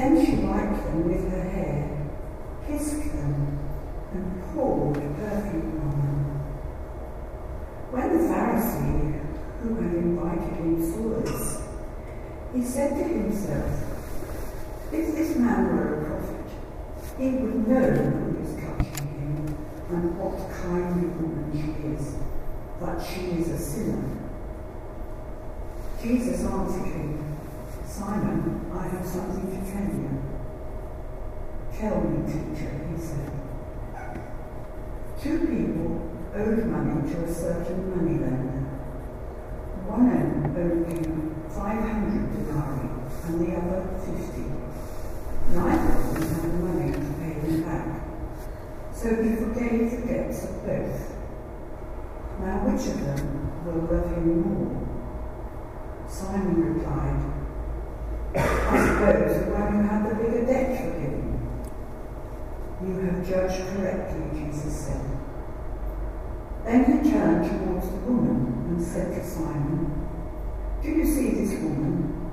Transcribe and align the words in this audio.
Then 0.00 0.24
she 0.24 0.32
wiped 0.36 0.82
them 0.86 1.04
with 1.06 1.30
her 1.30 1.42
hair, 1.50 2.08
kissed 2.66 3.12
them, 3.12 3.58
and 4.14 4.42
poured 4.54 4.94
perfume 4.94 5.78
on 5.84 5.90
them. 6.00 6.24
When 7.90 8.08
the 8.08 8.24
Pharisee 8.24 9.20
who 9.60 9.74
had 9.74 9.94
invited 9.96 10.56
him 10.56 10.80
saw 10.90 11.20
this, 11.20 11.60
he 12.54 12.64
said 12.64 12.96
to 12.96 13.04
himself, 13.04 13.70
if 14.90 15.14
this 15.14 15.36
man 15.36 15.76
were 15.76 16.00
a 16.00 16.04
prophet, 16.06 16.46
he 17.18 17.28
would 17.32 17.68
know 17.68 17.90
who 17.92 18.42
is 18.42 18.54
touching 18.54 19.06
him 19.06 19.54
and 19.90 20.16
what 20.18 20.50
kind 20.62 21.04
of 21.04 21.20
woman 21.20 21.52
she 21.52 21.88
is, 21.88 22.14
but 22.80 22.98
she 23.04 23.38
is 23.38 23.48
a 23.50 23.58
sinner. 23.58 24.16
Jesus 26.02 26.40
answered 26.46 26.86
him, 26.86 27.19
Simon, 28.00 28.72
I 28.72 28.88
have 28.88 29.06
something 29.06 29.44
to 29.44 29.60
tell 29.70 29.92
you. 29.92 30.08
Tell 31.70 32.00
me, 32.00 32.24
teacher, 32.24 32.72
he 32.88 32.96
said. 32.96 33.30
Two 35.20 35.40
people 35.40 36.08
owed 36.34 36.64
money 36.64 37.12
to 37.12 37.24
a 37.24 37.28
certain 37.30 37.90
moneylender. 37.90 38.64
One 39.84 40.08
owed 40.56 40.88
him 40.88 41.44
500 41.50 42.32
denarii 42.32 42.88
and 43.26 43.36
the 43.38 43.50
other 43.60 43.80
50. 44.00 44.48
Neither 45.52 45.92
of 45.92 46.14
them 46.14 46.22
had 46.22 46.42
the 46.42 46.56
money 46.56 46.92
to 46.92 47.00
pay 47.20 47.34
them 47.38 47.62
back. 47.64 48.00
So 48.94 49.08
he 49.22 49.36
forgave 49.36 49.90
the 49.90 50.06
debts 50.06 50.44
of 50.44 50.64
both. 50.64 51.00
Now 52.40 52.64
which 52.64 52.86
of 52.86 53.04
them 53.04 53.64
will 53.66 53.94
love 53.94 54.08
him 54.10 54.40
more? 54.40 54.88
Simon 56.08 56.78
replied, 56.78 57.39
I 58.36 58.86
suppose 58.86 59.44
the 59.44 59.50
one 59.50 59.72
who 59.72 59.82
had 59.88 60.10
the 60.10 60.14
bigger 60.14 60.46
debt 60.46 60.78
forgiven. 60.78 61.60
You 62.86 62.98
have 63.00 63.28
judged 63.28 63.76
correctly, 63.76 64.40
Jesus 64.40 64.86
said. 64.86 65.04
Then 66.64 66.84
he 66.84 67.10
turned 67.10 67.50
towards 67.50 67.88
the 67.90 67.96
woman 67.96 68.66
and 68.68 68.82
said 68.82 69.14
to 69.14 69.26
Simon, 69.26 70.08
Do 70.82 70.88
you 70.90 71.04
see 71.04 71.30
this 71.30 71.60
woman? 71.60 72.30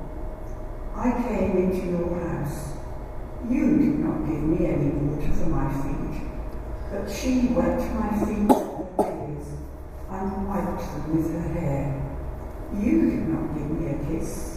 I 0.95 1.11
came 1.11 1.57
into 1.57 1.87
your 1.87 2.19
house. 2.19 2.73
You 3.49 3.77
did 3.77 3.99
not 3.99 4.25
give 4.27 4.43
me 4.43 4.65
any 4.65 4.89
water 4.89 5.31
for 5.33 5.49
my 5.49 5.71
feet, 5.81 6.27
but 6.91 7.09
she 7.09 7.47
wet 7.53 7.79
my 7.93 8.09
feet 8.25 8.47
with 8.47 8.97
her 8.97 9.03
tears 9.03 9.47
and 10.09 10.47
wiped 10.47 10.81
them 10.81 11.15
with 11.15 11.33
her 11.33 11.59
hair. 11.59 12.01
You 12.79 13.09
did 13.11 13.27
not 13.29 13.53
give 13.53 13.69
me 13.69 13.87
a 13.89 14.19
kiss, 14.19 14.56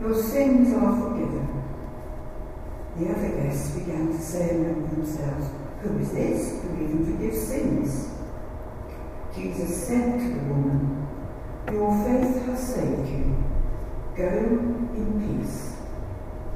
Your 0.00 0.14
sins 0.14 0.74
are 0.74 1.00
forgiven. 1.00 1.62
The 2.98 3.10
other 3.10 3.42
guests 3.42 3.70
began 3.78 4.08
to 4.08 4.18
say 4.18 4.50
among 4.50 4.88
themselves, 4.90 5.46
Who 5.82 5.98
is 5.98 6.12
this 6.12 6.62
who 6.62 6.74
even 6.74 7.04
forgives 7.04 7.46
sins? 7.46 8.10
Jesus 9.34 9.86
said 9.86 10.18
to 10.18 10.28
the 10.28 10.44
woman, 10.44 11.06
Your 11.70 11.92
faith 12.04 12.46
has 12.46 12.74
saved 12.74 13.08
you. 13.08 13.44
Go 14.16 14.28
in 14.28 15.40
peace. 15.42 15.76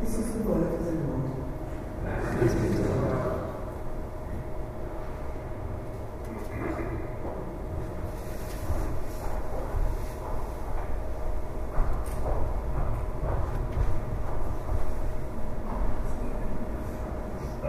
This 0.00 0.16
is 0.16 0.32
the 0.32 0.42
word 0.44 0.72
of 0.74 0.84
the 0.84 0.92
Lord. 0.92 1.30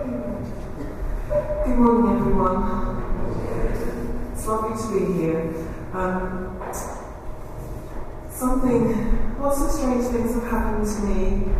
Good 0.02 1.78
morning, 1.78 2.18
everyone. 2.18 2.64
It's 4.34 4.48
lovely 4.48 4.76
to 4.76 4.88
be 5.00 5.14
here. 5.14 5.42
Um, 5.94 6.60
something, 8.32 9.40
lots 9.40 9.62
of 9.62 9.70
strange 9.70 10.06
things 10.06 10.34
have 10.34 10.50
happened 10.50 10.88
to 10.88 11.02
me 11.04 11.54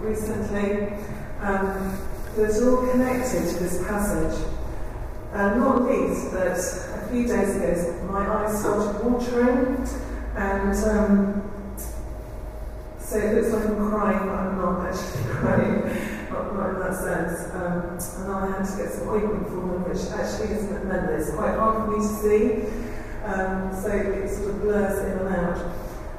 recently 0.00 0.92
um, 1.40 1.96
that 2.36 2.60
are 2.60 2.76
all 2.76 2.90
connected 2.92 3.48
to 3.48 3.54
this 3.64 3.82
passage. 3.88 4.38
Uh, 5.32 5.54
not 5.56 5.84
least 5.84 6.30
that 6.32 6.58
a 6.58 7.08
few 7.10 7.26
days 7.26 7.56
ago 7.56 8.08
my 8.10 8.28
eyes 8.28 8.60
started 8.60 9.02
watering, 9.02 9.88
and 10.36 10.76
um, 10.84 11.42
so 12.98 13.16
it 13.16 13.34
looks 13.34 13.50
like 13.54 13.64
I'm 13.64 13.90
crying, 13.90 14.18
but 14.18 14.34
I'm 14.34 14.56
not 14.58 14.86
actually 14.86 15.24
crying 15.30 15.71
sense. 16.94 17.50
Um, 17.54 17.98
and 18.22 18.32
I 18.32 18.58
had 18.58 18.64
to 18.64 18.76
get 18.82 18.92
some 18.92 19.08
ointment 19.08 19.48
for 19.48 19.60
them, 19.66 19.84
which 19.84 20.02
actually 20.12 20.56
isn't 20.56 20.88
meant 20.88 21.06
that 21.06 21.20
it's 21.20 21.34
quite 21.34 21.56
hard 21.56 21.84
for 21.84 21.90
me 21.90 21.98
to 22.00 22.12
see. 22.20 22.66
Um, 23.24 23.70
so 23.74 23.88
it 23.88 24.28
sort 24.28 24.50
of 24.50 24.62
blurs 24.62 24.98
in 24.98 25.18
and 25.18 25.34
out. 25.34 25.58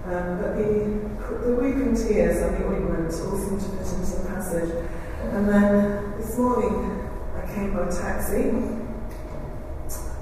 Um, 0.06 0.42
but 0.42 0.56
the, 0.57 1.47
the 1.47 1.56
weeping 1.56 1.95
tears 1.95 2.42
and 2.42 2.57
the 2.57 2.68
ointment 2.68 3.13
all 3.13 3.38
seem 3.38 3.59
to 3.59 3.65
fit 3.77 3.88
into 3.94 4.19
the 4.19 4.27
passage. 4.27 4.71
And 5.31 5.47
then 5.47 6.18
this 6.18 6.38
morning 6.38 7.07
I 7.36 7.53
came 7.53 7.74
by 7.74 7.89
taxi. 7.89 8.50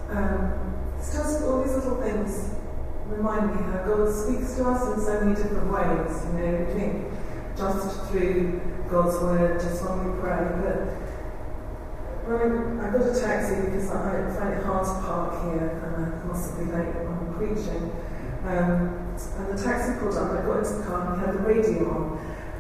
Um, 0.09 0.75
it's 0.99 1.13
just 1.13 1.43
all 1.43 1.63
these 1.63 1.73
little 1.73 2.01
things 2.01 2.51
remind 3.07 3.55
me 3.55 3.61
how 3.63 3.83
God 3.85 4.13
speaks 4.13 4.55
to 4.55 4.69
us 4.69 4.95
in 4.95 5.03
so 5.03 5.21
many 5.21 5.35
different 5.35 5.71
ways. 5.71 6.25
You 6.25 6.33
know, 6.39 6.65
we 6.65 6.73
think 6.79 7.10
just 7.57 8.09
through 8.09 8.61
God's 8.89 9.21
word, 9.21 9.59
just 9.59 9.83
when 9.83 10.13
we 10.13 10.19
pray. 10.19 10.43
But 10.63 11.01
when 12.27 12.79
I, 12.79 12.91
got 12.91 13.01
a 13.01 13.19
taxi 13.19 13.55
because 13.65 13.89
I, 13.91 14.29
find 14.37 14.53
it 14.53 14.63
hard 14.63 14.85
to 14.85 14.93
park 15.05 15.43
here 15.43 15.81
and 15.83 16.13
I 16.15 16.25
must 16.25 16.57
be 16.57 16.65
late 16.65 16.93
when 16.95 17.07
I'm 17.07 17.33
preaching. 17.35 17.91
Um, 18.45 19.01
and 19.37 19.57
the 19.57 19.61
taxi 19.61 19.99
pulled 19.99 20.15
up, 20.15 20.31
I 20.31 20.45
got 20.45 20.59
into 20.59 20.73
the 20.77 20.83
car 20.85 21.13
and 21.13 21.21
had 21.21 21.35
the 21.35 21.39
radio 21.39 21.89
on. 21.89 22.01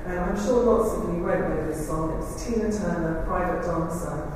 Um, 0.05 0.17
I'm 0.17 0.35
sure 0.35 0.63
lots 0.63 0.97
of 0.97 1.13
you 1.13 1.23
won't 1.23 1.41
know 1.41 1.67
this 1.67 1.87
song. 1.87 2.17
It's 2.21 2.43
Tina 2.43 2.71
Turner, 2.71 3.23
Private 3.25 3.61
Dancer. 3.65 4.31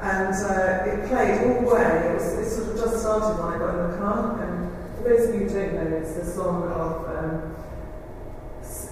And 0.00 0.32
uh, 0.32 0.86
it 0.86 1.08
played 1.08 1.44
all 1.44 1.60
the 1.60 1.74
way. 1.74 2.08
It, 2.08 2.14
was, 2.14 2.32
it 2.38 2.48
sort 2.48 2.68
of 2.70 2.76
just 2.76 3.00
started 3.02 3.42
when 3.42 3.54
I 3.54 3.58
got 3.58 3.74
in 3.74 3.90
the 3.90 3.96
car. 3.98 4.40
And 4.40 4.96
for 4.96 5.02
those 5.04 5.28
of 5.28 5.34
you 5.34 5.40
who 5.42 5.48
don't 5.48 5.74
know, 5.74 5.96
it's 5.98 6.14
the 6.14 6.24
song 6.24 6.62
of 6.72 7.04
um, 7.10 7.49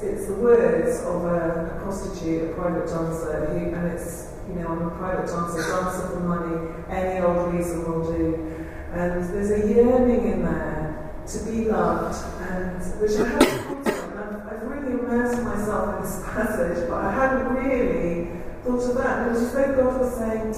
it's 0.03 0.27
the 0.27 0.35
words 0.35 1.01
of 1.01 1.25
a, 1.25 1.77
a, 1.77 1.83
prostitute, 1.83 2.51
a 2.51 2.55
private 2.55 2.87
dancer, 2.87 3.47
who, 3.47 3.75
and 3.75 3.93
it's, 3.93 4.33
you 4.49 4.55
know, 4.55 4.69
I'm 4.69 4.83
a 4.83 4.91
private 4.91 5.27
dancer, 5.27 5.63
dancer 5.63 6.09
for 6.09 6.21
money, 6.21 6.75
any 6.89 7.25
old 7.25 7.53
reason 7.53 7.85
will 7.91 8.13
do. 8.13 8.67
And 8.93 9.25
there's 9.35 9.51
a 9.51 9.69
yearning 9.75 10.33
in 10.33 10.43
there 10.43 11.13
to 11.27 11.45
be 11.45 11.65
loved, 11.65 12.17
and 12.51 13.01
which 13.01 13.13
I 13.19 13.29
haven't 13.29 13.85
thought 13.85 13.87
of. 13.87 14.17
I've, 14.17 14.53
I've 14.53 14.63
really 14.63 14.99
immersed 14.99 15.43
myself 15.43 15.97
in 15.97 16.03
this 16.03 16.23
passage, 16.25 16.89
but 16.89 17.05
I 17.05 17.13
hadn't 17.13 17.55
really 17.55 18.31
thought 18.65 18.91
of 18.91 18.97
that. 18.97 19.29
And 19.29 19.37
it 19.37 19.41
was 19.41 19.53
God 19.53 20.01
was 20.01 20.15
saying, 20.17 20.55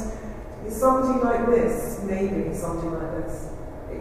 is 0.66 0.76
somebody 0.76 1.24
like 1.24 1.46
this, 1.46 2.00
maybe 2.04 2.54
somebody 2.54 2.88
like 2.88 3.24
this, 3.24 3.48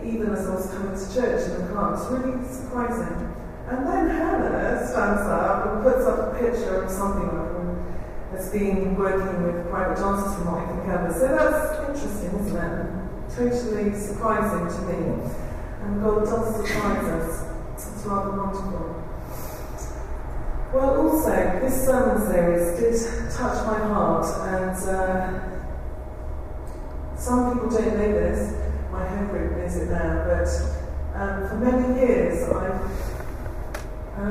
even 0.04 0.30
as 0.30 0.48
I 0.48 0.56
was 0.56 0.70
coming 0.70 0.94
to 0.94 1.14
church 1.14 1.50
in 1.50 1.66
the 1.66 1.74
car. 1.74 1.94
It's 1.96 2.06
really 2.12 2.46
surprising. 2.46 3.39
And 3.70 3.86
then 3.86 4.10
Hannah 4.10 4.88
stands 4.88 5.22
up 5.30 5.66
and 5.68 5.84
puts 5.84 6.06
up 6.06 6.34
a 6.34 6.40
picture 6.40 6.84
of 6.84 6.92
something 6.92 7.28
like 7.38 7.50
has 8.32 8.52
been 8.52 8.96
working 8.96 9.44
with 9.44 9.70
private 9.70 9.98
dancers 9.98 10.36
from 10.36 10.46
what 10.46 10.62
I 10.62 10.66
can 10.66 10.86
gather. 10.86 11.14
So 11.14 11.28
that's 11.28 11.90
interesting, 11.90 12.40
isn't 12.40 12.56
it? 12.56 12.88
Totally 13.36 13.94
surprising 13.98 14.70
to 14.70 14.82
me. 14.88 15.00
And 15.84 16.02
God 16.02 16.26
does 16.26 16.56
surprise 16.56 17.06
us. 17.06 17.46
It's 17.74 18.06
rather 18.06 18.32
wonderful. 18.32 19.04
Well, 20.74 21.10
also, 21.10 21.60
this 21.60 21.86
sermon 21.86 22.22
series 22.30 22.80
did 22.80 23.32
touch 23.34 23.66
my 23.66 23.80
heart, 23.80 24.28
and 24.50 24.78
uh, 24.88 25.40
some 27.18 27.54
people 27.54 27.70
don't 27.70 27.98
know 27.98 28.12
this. 28.14 28.54
My 28.92 29.08
home 29.08 29.28
group 29.30 29.58
knows 29.58 29.76
it 29.76 29.90
now, 29.90 30.26
but 30.28 30.48
um, 31.20 31.50
for 31.50 31.56
many 31.56 32.00
years 32.00 32.48
I've 32.50 33.09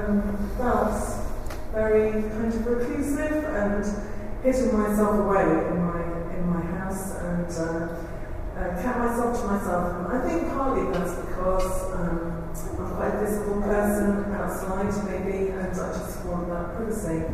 um, 0.09 0.51
felt 0.57 0.95
very 1.73 2.23
kind 2.23 2.53
of 2.53 2.67
reclusive 2.67 3.45
and 3.45 3.85
hidden 4.43 4.79
myself 4.79 5.21
away 5.21 5.43
in 5.43 5.85
my 5.85 6.01
in 6.35 6.49
my 6.49 6.63
house 6.79 7.17
and 7.17 7.51
uh, 7.53 7.99
uh, 8.57 8.83
kept 8.83 8.99
myself 8.99 9.41
to 9.41 9.47
myself. 9.47 9.97
And 9.99 10.17
I 10.17 10.29
think 10.29 10.49
partly 10.53 10.91
that's 10.93 11.15
because 11.27 11.93
um, 11.93 12.49
I'm 12.79 12.97
quite 12.97 13.15
a 13.15 13.27
visible 13.27 13.63
person 13.63 14.33
outside, 14.33 14.91
maybe, 15.05 15.51
and 15.51 15.61
I 15.61 15.93
just 15.93 16.25
want 16.25 16.49
that 16.49 16.75
privacy. 16.75 17.25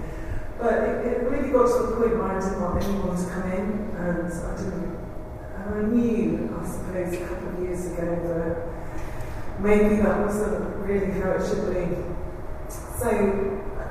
But 0.59 0.75
it, 0.85 1.07
it, 1.07 1.31
really 1.31 1.51
got 1.51 1.67
to 1.67 1.87
the 1.87 1.97
point 1.97 2.17
where 2.17 2.25
I 2.25 2.41
didn't 2.41 2.61
want 2.61 2.83
anyone 2.83 3.17
to 3.17 3.31
come 3.31 3.53
in, 3.53 3.97
and 3.97 4.33
I 4.33 4.57
didn't. 4.57 4.95
And 5.57 5.75
I 5.75 5.83
knew, 5.89 6.59
I 6.61 6.67
suppose, 6.67 7.15
a 7.15 7.27
couple 7.27 7.49
of 7.49 7.61
years 7.63 7.87
ago 7.87 8.05
that 8.29 9.61
maybe 9.61 9.97
that 10.03 10.27
wasn't 10.27 10.77
really 10.85 11.11
how 11.21 11.33
it 11.33 11.49
should 11.49 11.73
be. 11.73 12.04
So 12.99 13.11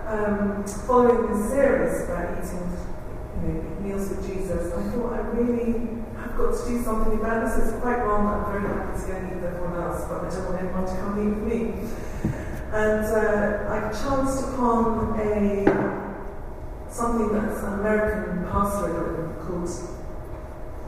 um, 0.07 0.63
following 0.87 1.33
this 1.33 1.49
series 1.49 2.05
about 2.05 2.37
eating 2.39 2.71
you 3.43 3.53
know, 3.53 3.79
meals 3.81 4.09
with 4.09 4.25
Jesus, 4.25 4.71
I 4.73 4.81
thought 4.91 5.13
I 5.13 5.19
really 5.35 6.03
have 6.15 6.37
got 6.37 6.57
to 6.57 6.69
do 6.69 6.81
something 6.81 7.19
about 7.19 7.45
this. 7.45 7.67
It's 7.67 7.81
quite 7.81 7.97
wrong. 7.97 8.25
I'm 8.27 8.51
very 8.51 8.73
happy 8.73 9.01
to 9.01 9.07
go 9.07 9.13
and 9.13 9.27
eat 9.27 9.35
with 9.35 9.43
everyone 9.43 9.75
else, 9.75 10.07
but 10.07 10.23
I 10.23 10.29
don't 10.29 10.45
want 10.45 10.63
anyone 10.63 10.85
to 10.85 10.95
come 10.95 11.19
eat 11.19 11.35
with 11.35 11.43
me. 11.51 11.73
And 12.71 13.05
uh, 13.05 13.67
I 13.69 13.91
chanced 13.91 14.47
upon 14.47 15.19
a 15.19 15.93
something 16.89 17.33
that's 17.33 17.61
an 17.63 17.73
American 17.79 18.45
pastor 18.49 19.35
called 19.41 19.69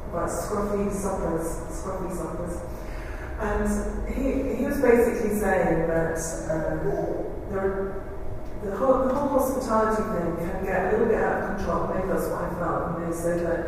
about 0.09 0.29
scruffy 0.29 0.89
suppers, 0.89 1.45
scruffy 1.67 2.15
suppers. 2.15 2.61
And 3.39 4.07
he, 4.07 4.55
he 4.55 4.65
was 4.65 4.79
basically 4.79 5.37
saying 5.37 5.87
that 5.87 6.17
uh, 6.49 6.83
there 7.49 7.59
are 7.59 8.04
the 8.65 8.75
whole, 8.75 9.05
the 9.05 9.13
whole 9.13 9.29
hospitality 9.37 10.01
thing 10.01 10.37
can 10.41 10.65
get 10.65 10.89
a 10.89 10.97
little 10.97 11.05
bit 11.05 11.21
out 11.21 11.37
of 11.37 11.57
control. 11.57 11.93
Maybe 11.93 12.09
that's 12.09 12.25
what 12.33 12.41
I 12.41 12.49
felt. 12.57 12.97
You 12.97 13.05
know, 13.05 13.13
so 13.13 13.29
that 13.45 13.59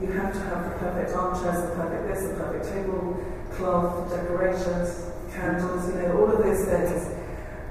you 0.00 0.12
have 0.12 0.32
to 0.32 0.40
have 0.52 0.60
the 0.68 0.76
perfect 0.76 1.16
armchairs, 1.16 1.60
the 1.64 1.72
perfect 1.76 2.02
this, 2.04 2.28
the 2.28 2.36
perfect 2.36 2.64
table, 2.68 3.16
cloth, 3.56 4.10
decorations, 4.12 5.08
candles, 5.32 5.88
you 5.88 5.94
know, 6.04 6.20
all 6.20 6.28
of 6.28 6.44
those 6.44 6.64
things. 6.68 7.16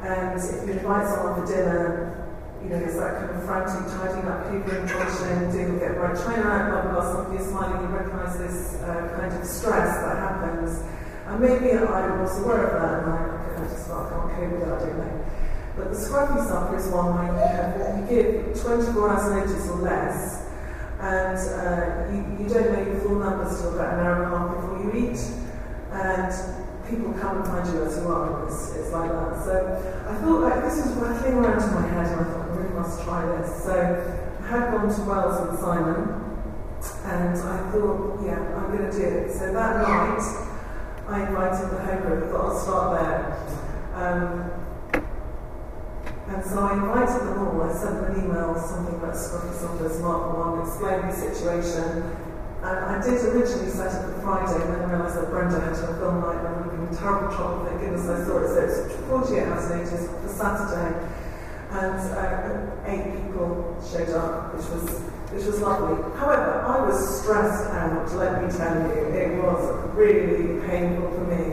And 0.01 0.41
if 0.41 0.65
you 0.65 0.73
invite 0.73 1.05
someone 1.13 1.37
for 1.37 1.45
dinner, 1.45 2.25
you 2.63 2.69
know, 2.69 2.81
it's 2.81 2.97
that 2.97 3.21
kind 3.21 3.29
of 3.29 3.45
frantic 3.45 3.85
tidying 3.93 4.25
up, 4.25 4.49
hoovering, 4.49 4.89
polishing, 4.89 5.51
doing 5.53 5.79
get 5.79 5.97
right 6.01 6.17
china 6.17 6.49
out, 6.49 6.71
blah, 6.71 6.81
blah, 6.81 6.91
blah. 6.97 7.13
Somebody 7.13 7.43
smiling, 7.45 7.81
you 7.85 7.93
recognize 7.93 8.37
this 8.37 8.81
uh, 8.81 9.13
kind 9.15 9.31
of 9.31 9.45
stress 9.45 10.01
that 10.01 10.17
happens. 10.17 10.81
And 11.27 11.39
maybe 11.39 11.77
I 11.77 12.21
was 12.21 12.41
aware 12.41 12.67
of 12.67 12.81
that, 12.81 13.03
and 13.03 13.13
I, 13.13 13.63
I 13.63 13.67
just 13.69 13.85
felt 13.87 14.11
I 14.11 14.33
can't 14.33 14.49
cope 14.49 14.81
with 14.81 14.97
know. 14.97 15.25
But 15.79 15.93
the 15.93 15.97
scruffy 15.97 16.45
supper 16.45 16.75
is 16.75 16.87
one 16.91 17.15
where 17.15 17.31
you, 17.31 17.39
have, 17.39 17.79
you 17.95 18.03
give 18.11 18.61
24 18.61 19.09
hours 19.09 19.31
notice 19.31 19.69
or 19.71 19.79
less, 19.79 20.43
and 20.99 21.39
uh, 21.55 22.11
you, 22.11 22.43
you 22.43 22.49
don't 22.51 22.75
know 22.75 22.83
your 22.83 22.99
full 22.99 23.15
numbers 23.15 23.61
till 23.61 23.79
about 23.79 23.95
an 23.95 23.99
hour 24.03 24.23
and 24.23 24.27
a 24.27 24.37
half 24.37 24.59
before 24.59 24.75
you 24.83 24.91
eat, 25.07 25.19
and 25.95 26.35
people 26.83 27.15
come 27.15 27.39
and 27.39 27.47
find 27.47 27.63
you 27.71 27.79
as 27.87 27.95
you 27.95 28.11
are, 28.11 28.43
it's, 28.43 28.75
it's 28.75 28.91
like 28.91 29.07
that. 29.07 29.39
So 29.39 29.55
I 30.03 30.19
thought 30.19 30.41
like, 30.43 30.63
this 30.67 30.83
was 30.83 30.91
rattling 30.99 31.39
around 31.39 31.63
in 31.63 31.73
my 31.73 31.87
head, 31.87 32.11
and 32.11 32.19
I 32.19 32.23
thought, 32.27 32.43
I 32.43 32.55
really 32.59 32.75
must 32.75 33.03
try 33.07 33.23
this. 33.39 33.63
So 33.63 33.71
I 33.71 34.47
had 34.51 34.71
gone 34.75 34.91
to 34.91 35.01
Wales 35.07 35.47
with 35.47 35.59
Simon, 35.63 36.27
and 37.07 37.39
I 37.39 37.71
thought, 37.71 38.19
yeah, 38.27 38.35
I'm 38.59 38.67
going 38.75 38.83
to 38.83 38.91
do 38.91 39.03
it. 39.07 39.31
So 39.31 39.53
that 39.53 39.79
night, 39.79 40.27
I 41.07 41.23
invited 41.23 41.71
the 41.71 41.79
home 41.79 42.01
group, 42.03 42.27
I 42.27 42.31
thought 42.35 42.51
I'll 42.51 42.59
start 42.59 42.99
there. 42.99 43.39
Um, 43.95 44.58
and 46.29 46.45
so 46.45 46.59
I 46.59 46.73
invited 46.73 47.25
them 47.25 47.41
all. 47.41 47.61
I 47.63 47.73
sent 47.73 47.95
them 48.01 48.13
an 48.13 48.23
email, 48.23 48.53
something 48.55 48.95
about 48.95 49.15
Scruffy 49.15 49.53
Suppers, 49.53 49.99
Mark 50.01 50.37
1, 50.37 50.61
explaining 50.61 51.09
the 51.09 51.15
situation. 51.15 52.05
And 52.61 52.85
I 52.85 53.01
did 53.01 53.17
originally 53.33 53.71
set 53.71 53.95
up 53.95 54.15
a 54.15 54.21
Friday, 54.21 54.61
and 54.61 54.73
then 54.73 54.89
realised 54.89 55.15
that 55.15 55.29
Brenda 55.31 55.59
had 55.59 55.73
to 55.73 55.87
film 55.97 56.21
night, 56.21 56.37
and 56.39 56.47
I 56.47 56.61
would 56.61 56.69
have 56.69 56.89
in 56.89 56.97
terrible 56.97 57.33
trouble. 57.33 57.65
Thank 57.65 57.81
goodness 57.81 58.05
I 58.05 58.23
saw 58.25 58.43
it. 58.43 58.47
So 58.51 58.59
it's 58.61 58.95
48 59.07 59.43
hours 59.47 59.69
notice 59.69 60.05
for 60.05 60.27
Saturday. 60.27 60.91
And 61.71 61.99
uh, 62.13 62.85
eight 62.85 63.25
people 63.25 63.77
showed 63.85 64.09
up, 64.09 64.55
which 64.55 64.65
was 64.69 65.01
which 65.29 65.45
was 65.45 65.61
lovely. 65.61 66.01
However, 66.17 66.65
I 66.65 66.81
was 66.89 67.21
stressed 67.21 67.69
out, 67.69 68.11
let 68.17 68.41
me 68.41 68.49
tell 68.49 68.81
you. 68.81 69.13
It 69.13 69.37
was 69.43 69.93
really 69.93 70.59
painful 70.65 71.11
for 71.11 71.25
me. 71.29 71.48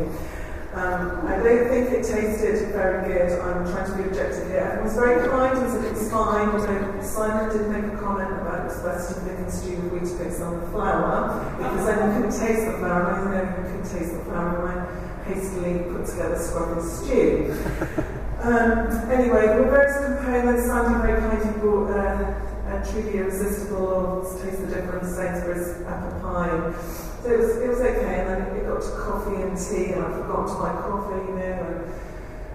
Um, 0.76 1.26
I 1.26 1.36
don't 1.40 1.68
think 1.68 1.88
it 1.88 2.04
tasted 2.04 2.68
very 2.72 3.08
good. 3.08 3.40
I'm 3.40 3.64
trying 3.64 3.90
to 3.90 3.96
be 3.96 4.10
objective 4.10 4.48
here. 4.48 4.58
Everyone 4.58 4.84
was 4.84 4.94
very 4.94 5.26
kind 5.26 5.56
and 5.56 5.72
said 5.72 5.84
it 5.86 5.94
was 5.94 6.10
fine. 6.10 6.52
So 6.60 7.00
Simon 7.00 7.48
did 7.48 7.70
make 7.72 7.92
a 7.94 7.96
comment 7.96 8.30
about 8.30 8.60
it 8.60 8.64
was 8.68 8.82
best 8.84 9.14
to 9.14 9.24
pick 9.24 9.38
and 9.38 9.50
stew 9.50 9.72
if 9.72 9.92
we 9.92 10.00
took 10.00 10.30
some 10.30 10.52
of 10.52 10.60
the 10.60 10.66
flour, 10.68 11.56
because 11.56 11.86
then 11.86 11.96
you 11.96 12.28
couldn't 12.28 12.38
taste 12.38 12.66
the 12.66 12.76
flour. 12.76 13.08
And 13.08 13.24
I 13.24 13.32
know 13.32 13.56
you 13.56 13.64
couldn't 13.72 13.88
taste 13.88 14.12
the 14.12 14.24
flour 14.28 14.68
when 14.68 14.76
I 14.76 15.24
hastily 15.24 15.80
put 15.88 16.04
together 16.04 16.36
scruffy 16.36 16.84
stew. 16.84 18.12
Um, 18.36 18.86
anyway, 19.10 19.46
there 19.46 19.62
were 19.62 19.70
various 19.70 19.96
components. 19.96 20.66
Sandy 20.66 21.02
very 21.02 21.18
kindly 21.18 21.58
brought 21.58 21.90
uh, 21.90 22.36
a 22.36 22.45
truly 22.90 23.18
irresistible, 23.18 24.22
taste 24.42 24.60
the 24.60 24.68
difference, 24.68 25.14
Sainsbury's 25.14 25.82
apple 25.86 26.20
pie. 26.20 26.74
So 27.22 27.30
it 27.30 27.38
was, 27.38 27.56
it 27.58 27.68
was 27.68 27.80
okay, 27.80 28.20
and 28.20 28.28
then 28.28 28.56
it 28.56 28.66
got 28.66 28.82
to 28.82 28.90
coffee 28.90 29.42
and 29.42 29.56
tea, 29.58 29.92
and 29.92 30.04
I 30.04 30.10
forgot 30.10 30.46
to 30.46 30.54
buy 30.54 30.72
coffee, 30.82 31.26
you 31.26 31.34
know, 31.38 31.42
and 31.42 31.96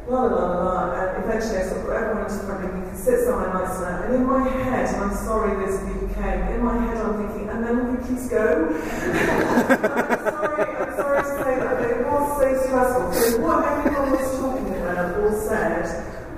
la 0.08 0.24
la 0.24 0.44
la 0.44 0.64
la 0.64 1.14
And 1.16 1.24
eventually 1.26 1.58
I 1.60 1.64
sort 1.64 1.82
of 1.82 1.88
got 1.88 1.96
everyone 2.04 2.24
into 2.26 2.38
the 2.38 2.44
front 2.46 2.64
room, 2.64 2.84
you 2.84 2.88
can 2.90 2.98
sit 2.98 3.20
somewhere 3.26 3.54
nice 3.54 3.80
now. 3.80 4.04
And 4.04 4.16
in 4.16 4.26
my 4.26 4.48
head, 4.48 4.86
and 4.94 5.04
I'm 5.04 5.16
sorry 5.16 5.52
this 5.66 5.80
became, 5.84 6.42
in 6.56 6.64
my 6.64 6.78
head 6.86 6.98
I'm 6.98 7.16
thinking, 7.20 7.50
and 7.50 7.64
then 7.64 7.74
will 7.78 7.92
you 7.94 8.02
please 8.06 8.28
go? 8.30 8.72
I'm 8.72 10.24
sorry, 10.32 10.64
I'm 10.76 10.94
sorry 10.96 11.22
to 11.22 11.30
say 11.44 11.54
that, 11.60 11.74
but 11.80 11.90
it 11.90 12.00
was 12.08 12.26
so 12.40 12.48
stressful. 12.66 13.14
So 13.14 13.42
what 13.42 13.66
everyone 13.66 14.12
was 14.12 14.40
talking 14.40 14.70
about 14.76 15.20
or 15.20 15.32
said, 15.48 15.86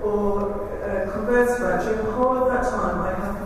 or 0.01 0.69
uh, 0.83 1.11
conversed 1.11 1.59
about 1.59 1.83
during 1.83 2.05
the 2.05 2.11
whole 2.11 2.37
of 2.37 2.47
that 2.51 2.63
time, 2.69 2.82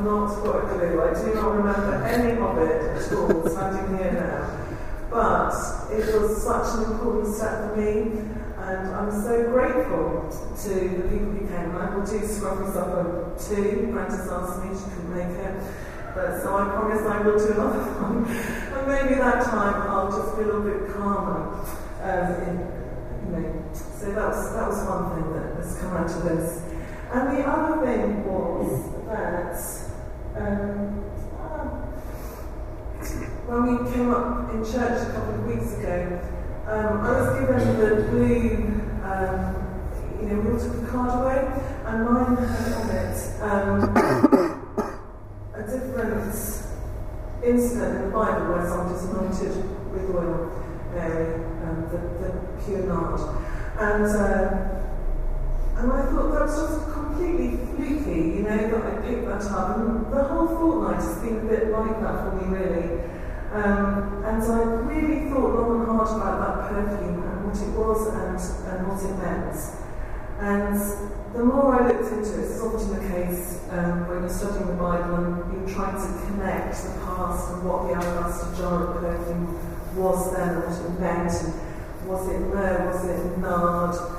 not 0.07 0.43
got 0.43 0.55
a 0.55 0.67
clue. 0.73 1.01
I 1.01 1.13
do 1.13 1.33
not 1.35 1.51
remember 1.55 1.93
any 2.05 2.39
of 2.39 2.57
it 2.57 2.81
at 2.97 3.13
all, 3.13 3.49
standing 3.49 3.97
here 3.97 4.11
now. 4.13 4.67
But 5.11 5.53
it 5.91 6.19
was 6.19 6.43
such 6.43 6.77
an 6.77 6.91
important 6.91 7.35
step 7.35 7.69
for 7.69 7.75
me, 7.75 8.19
and 8.57 8.95
I'm 8.95 9.11
so 9.11 9.51
grateful 9.51 10.29
to 10.63 10.69
the 10.69 11.07
people 11.07 11.31
who 11.31 11.47
came. 11.47 11.71
And 11.71 11.77
I 11.77 11.95
will 11.95 12.05
do 12.05 12.19
Scruffy 12.19 12.73
Supper 12.73 13.35
too. 13.39 13.89
Prentice 13.91 14.29
asked 14.31 14.63
me, 14.63 14.75
she 14.75 14.83
couldn't 14.95 15.15
make 15.15 15.37
it. 15.37 15.55
But 16.15 16.41
so 16.41 16.57
I 16.57 16.65
promise 16.69 17.01
I 17.05 17.21
will 17.21 17.37
do 17.37 17.53
another 17.53 17.79
one. 18.01 18.25
and 18.25 18.87
maybe 18.87 19.15
that 19.19 19.45
time 19.45 19.89
I'll 19.89 20.09
just 20.11 20.35
be 20.35 20.43
a 20.43 20.45
little 20.45 20.61
bit 20.61 20.89
calmer. 20.93 21.63
Um, 22.01 22.33
in, 22.47 22.55
you 23.25 23.31
know, 23.31 23.63
so 23.73 24.11
that 24.11 24.27
was, 24.29 24.53
that 24.53 24.67
was 24.67 24.87
one 24.87 25.03
thing 25.15 25.33
that 25.33 25.55
has 25.57 25.77
come 25.79 25.97
out 25.97 26.09
of 26.09 26.23
this. 26.23 26.63
And 27.11 27.37
the 27.37 27.43
other 27.47 27.85
thing 27.85 28.25
was 28.25 29.05
that 29.07 29.86
um, 30.37 31.03
when 33.47 33.59
we 33.63 33.91
came 33.91 34.09
up 34.11 34.53
in 34.53 34.63
church 34.63 35.07
a 35.07 35.11
couple 35.13 35.35
of 35.35 35.45
weeks 35.45 35.73
ago, 35.77 36.19
um, 36.67 37.01
I 37.01 37.11
was 37.21 37.39
given 37.39 37.61
the 37.79 37.89
blue, 38.09 38.47
um, 39.03 39.37
you 40.19 40.27
know, 40.27 40.35
we 40.41 40.51
all 40.51 40.59
took 40.59 40.81
the 40.81 40.87
card 40.87 41.11
away, 41.21 41.39
and 41.85 42.05
mine 42.05 42.35
had 42.37 42.73
on 42.73 42.89
it 42.89 43.17
um, 43.41 43.77
a 45.55 45.61
different 45.63 46.33
incident 47.43 47.95
in 47.95 48.01
the 48.03 48.11
Bible 48.11 48.53
where 48.53 48.67
someone 48.67 48.93
was 48.93 49.03
anointed 49.05 49.55
with 49.91 50.15
oil. 50.15 50.57
Mary, 50.93 51.35
um, 51.63 51.87
the, 51.91 51.97
the 52.21 52.29
pure 52.63 52.83
nard. 52.87 53.19
And, 53.79 54.05
uh, 54.05 54.81
and 55.77 55.91
I 55.91 56.01
thought 56.09 56.31
that 56.31 56.41
was 56.41 56.55
just 56.55 56.91
completely 56.91 57.66
fluky, 57.77 58.41
you 58.41 58.43
know, 58.43 58.57
that 58.57 58.83
I 58.83 59.01
picked 59.05 59.25
that 59.25 59.45
up. 59.53 59.77
And 59.77 60.11
the 60.11 60.23
whole 60.23 60.47
fortnight 60.47 61.01
has 61.01 61.19
been 61.21 61.37
a 61.37 61.45
bit 61.45 61.69
like 61.69 62.01
that 62.01 62.25
for 62.25 62.35
me, 62.35 62.57
really. 62.57 63.01
Um, 63.53 64.23
and 64.25 64.43
I 64.43 64.59
really 64.91 65.29
thought 65.29 65.55
long 65.55 65.79
and 65.79 65.87
hard 65.87 66.09
about 66.17 66.37
that 66.41 66.69
perfume 66.69 67.23
and 67.23 67.45
what 67.47 67.55
it 67.55 67.71
was 67.79 68.01
and, 68.11 68.35
and 68.75 68.87
what 68.87 68.99
it 68.99 69.15
meant. 69.23 69.55
And 70.39 70.77
the 71.33 71.43
more 71.43 71.79
I 71.79 71.87
looked 71.87 72.11
into 72.11 72.39
it, 72.39 72.51
it's 72.51 72.61
often 72.61 72.93
the 72.93 73.07
case 73.07 73.63
um, 73.71 74.07
when 74.07 74.19
you're 74.21 74.29
studying 74.29 74.67
the 74.67 74.73
Bible 74.73 75.15
and 75.15 75.53
you're 75.53 75.75
trying 75.75 75.95
to 75.95 76.25
connect 76.27 76.75
the 76.83 76.99
past 77.05 77.53
and 77.53 77.63
what 77.63 77.87
the 77.87 77.93
alabaster 77.93 78.55
jar 78.57 78.83
of 78.83 79.01
perfume 79.01 79.95
was 79.95 80.35
then 80.35 80.49
and 80.49 80.63
what 80.63 80.77
it 80.77 80.99
meant. 80.99 81.31
And 81.31 82.07
was 82.07 82.27
it 82.27 82.39
myrrh? 82.39 82.91
Was 82.91 83.05
it 83.05 83.37
nard? 83.39 84.16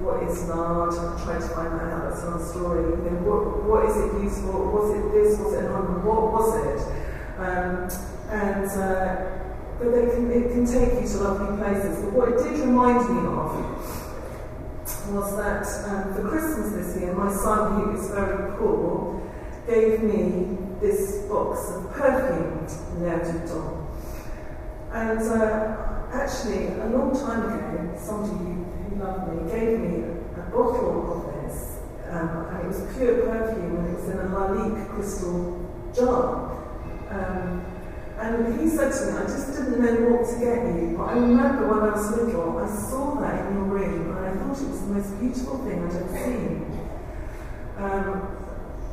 What 0.00 0.22
is? 0.22 0.48
I'm 0.48 1.18
trying 1.24 1.42
to 1.42 1.48
find 1.48 1.72
that 1.74 1.92
out. 1.92 2.10
That's 2.10 2.22
another 2.22 2.44
story. 2.44 2.82
You 2.82 3.10
know, 3.10 3.18
what, 3.26 3.64
what 3.64 3.84
is 3.90 3.96
it 3.96 4.22
used 4.22 4.42
for? 4.42 4.58
Was 4.70 4.94
it 4.94 5.12
this? 5.12 5.38
Was 5.38 5.54
it 5.54 5.64
another? 5.64 5.98
What 6.06 6.32
was 6.32 6.48
it? 6.62 6.80
Um, 7.38 7.88
and 8.30 8.70
uh, 8.70 9.38
but 9.78 9.92
can, 9.92 10.30
it 10.30 10.50
can 10.50 10.66
take 10.66 11.00
you 11.00 11.06
to 11.06 11.18
lovely 11.18 11.56
places. 11.58 12.04
But 12.04 12.12
what 12.12 12.28
it 12.30 12.38
did 12.42 12.58
remind 12.60 13.08
me 13.10 13.26
of 13.30 13.54
was 15.14 15.36
that 15.36 15.66
um, 15.88 16.14
for 16.14 16.28
Christmas 16.28 16.72
this 16.72 17.00
year, 17.00 17.14
my 17.14 17.32
son, 17.32 17.80
who 17.80 17.96
is 17.96 18.10
very 18.10 18.56
poor, 18.58 19.22
gave 19.66 20.02
me 20.02 20.58
this 20.80 21.22
box 21.28 21.70
of 21.70 21.92
perfume, 21.92 22.66
L'air 23.00 23.22
du. 23.22 23.86
And 24.92 25.20
uh, 25.20 25.76
actually, 26.12 26.66
a 26.66 26.86
long 26.90 27.12
time 27.12 27.44
ago, 27.44 27.98
somebody 27.98 28.64
gave 28.98 29.78
me 29.80 30.02
a, 30.02 30.50
bottle 30.50 31.12
of 31.12 31.44
this, 31.44 31.78
um, 32.10 32.46
and 32.50 32.64
it 32.64 32.68
was 32.68 32.96
pure 32.96 33.26
perfume, 33.26 33.76
and 33.76 33.88
it 33.88 34.00
was 34.00 34.08
in 34.08 34.18
a 34.18 34.24
Lalique 34.24 34.88
crystal 34.88 35.70
jar. 35.94 36.56
Um, 37.10 37.64
and 38.18 38.60
he 38.60 38.68
said 38.68 38.92
to 38.92 39.06
me, 39.06 39.18
I 39.18 39.22
just 39.22 39.52
didn't 39.52 39.78
know 39.78 40.10
what 40.10 40.26
to 40.26 40.40
get 40.40 40.66
you, 40.74 40.96
but 40.96 41.04
I 41.04 41.12
remember 41.14 41.68
when 41.68 41.78
I 41.78 41.94
was 41.94 42.10
little, 42.10 42.58
I 42.58 42.66
saw 42.66 43.14
that 43.20 43.46
in 43.46 43.54
your 43.54 43.64
room, 43.64 44.16
and 44.16 44.26
I 44.26 44.32
thought 44.34 44.60
it 44.60 44.68
was 44.68 44.80
the 44.80 44.86
most 44.86 45.20
beautiful 45.20 45.58
thing 45.58 45.78
I'd 45.78 45.94
ever 45.94 46.18
seen. 46.18 46.78
Um, 47.78 48.38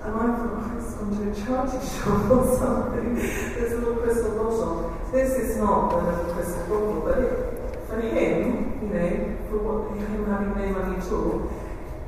and 0.04 0.14
I 0.14 0.36
thought, 0.38 0.54
oh, 0.54 0.78
it's 0.78 0.94
gone 0.94 1.10
to 1.18 1.32
a 1.32 1.46
charity 1.46 1.82
shop 1.98 2.30
or 2.30 2.58
something. 2.58 3.16
There's 3.16 3.72
a 3.72 3.78
little 3.78 3.96
crystal 3.96 4.38
bottle. 4.38 5.10
This 5.12 5.32
is 5.34 5.58
not 5.58 5.94
a 5.94 5.98
little 5.98 6.34
crystal 6.36 6.68
bottle, 6.68 7.02
but 7.02 7.18
it, 7.18 7.88
for 7.88 8.02
him, 8.02 8.80
you 8.84 8.90
know, 8.90 9.35
for 9.56 9.88
what, 9.88 9.98
him 9.98 10.26
having 10.26 10.52
no 10.52 10.66
money 10.80 10.98
at 10.98 11.12
all, 11.12 11.50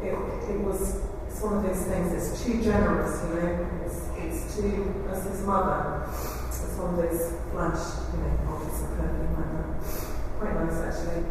it, 0.04 0.14
it 0.52 0.60
was 0.60 1.02
it's 1.28 1.42
one 1.42 1.58
of 1.58 1.64
those 1.64 1.84
things, 1.84 2.12
it's 2.14 2.44
too 2.44 2.62
generous, 2.64 3.24
you 3.24 3.30
know, 3.36 3.70
it's, 3.86 4.10
it's 4.18 4.56
too, 4.56 5.06
as 5.12 5.24
his 5.24 5.46
mother 5.46 6.08
It's 6.48 6.76
one 6.78 6.96
of 6.96 6.98
those 6.98 7.34
flash, 7.52 7.84
you 8.12 8.20
know, 8.26 8.34
bottles 8.44 8.82
of 8.82 8.90
like 8.98 9.14
that. 9.54 9.68
Quite 10.40 10.56
nice 10.66 10.80
actually. 10.82 11.24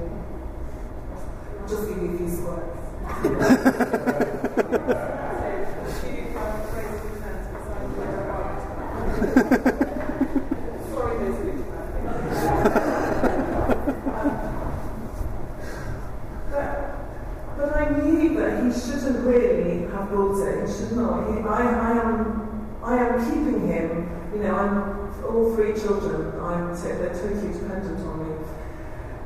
I'll 1.60 1.68
just 1.68 1.88
give 1.88 1.98
you 2.02 2.14
a 2.14 2.18
few 2.18 2.30
squirts. 2.36 2.86
but, 17.56 17.76
I 17.76 17.90
knew 17.90 18.34
that 18.36 18.62
he 18.62 18.70
shouldn't 18.72 19.26
really 19.26 19.82
have 19.90 20.08
brought 20.08 20.36
He, 20.96 21.40
I, 21.42 21.62
I 21.62 22.02
am, 22.02 22.78
I 22.82 22.96
am 22.96 23.24
keeping 23.24 23.68
him. 23.68 24.08
You 24.34 24.42
know, 24.42 24.54
I'm 24.54 25.06
all 25.24 25.54
three 25.54 25.74
children, 25.74 26.38
I'm 26.40 26.74
they're 26.74 27.12
totally 27.12 27.52
dependent 27.52 28.00
on 28.06 28.16
me. 28.24 28.46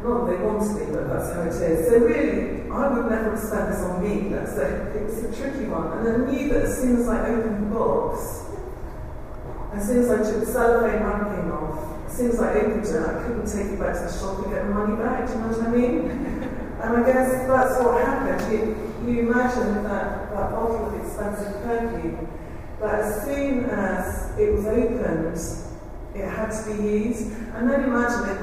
Not 0.02 0.26
that 0.26 0.38
they 0.38 0.42
want 0.42 0.66
to 0.66 0.86
be, 0.86 0.92
but 0.92 1.08
that's 1.08 1.32
how 1.34 1.42
it 1.42 1.70
is. 1.70 1.88
So 1.88 1.98
really, 1.98 2.70
I 2.70 2.88
would 2.88 3.10
never 3.10 3.36
spent 3.36 3.70
this 3.70 3.80
on 3.80 4.02
me. 4.02 4.30
That's 4.30 4.56
a, 4.56 4.96
it's 4.96 5.22
a 5.22 5.36
tricky 5.36 5.66
one. 5.66 5.98
And 5.98 6.08
I 6.08 6.30
knew 6.30 6.48
that 6.48 6.64
as 6.64 6.80
soon 6.80 6.96
as 6.96 7.08
I 7.08 7.28
opened 7.28 7.70
the 7.70 7.74
box, 7.74 8.46
as 9.74 9.86
soon 9.86 9.98
as 9.98 10.10
I 10.10 10.16
took 10.18 10.40
the 10.40 10.46
cellophane 10.46 11.02
wrapping 11.04 11.52
off, 11.52 12.08
as 12.08 12.16
soon 12.16 12.30
as 12.30 12.40
I 12.40 12.54
opened 12.54 12.86
it, 12.86 12.96
I 12.96 13.22
couldn't 13.22 13.46
take 13.46 13.72
it 13.72 13.78
back 13.78 13.94
to 13.94 14.08
the 14.08 14.18
shop 14.18 14.42
and 14.42 14.52
get 14.52 14.66
the 14.66 14.74
money 14.74 14.96
back. 14.96 15.26
Do 15.26 15.32
you 15.34 15.38
know 15.38 15.48
what 15.48 15.62
I 15.62 15.70
mean? 15.70 16.10
and 16.82 16.96
I 16.96 17.02
guess 17.04 17.46
that's 17.46 17.84
what 17.84 18.00
happened. 18.02 18.89
You, 19.02 19.12
you 19.12 19.20
imagine 19.30 19.82
that, 19.84 20.30
that 20.30 20.50
bottle 20.50 20.86
of 20.86 20.94
expensive 21.00 21.62
perfume, 21.62 22.28
but 22.78 22.94
as 22.94 23.24
soon 23.24 23.64
as 23.66 24.38
it 24.38 24.52
was 24.52 24.66
opened, 24.66 25.36
it 26.14 26.28
had 26.28 26.50
to 26.50 26.72
be 26.72 26.88
used. 26.88 27.32
And 27.54 27.70
then 27.70 27.84
imagine 27.84 28.28
it, 28.28 28.42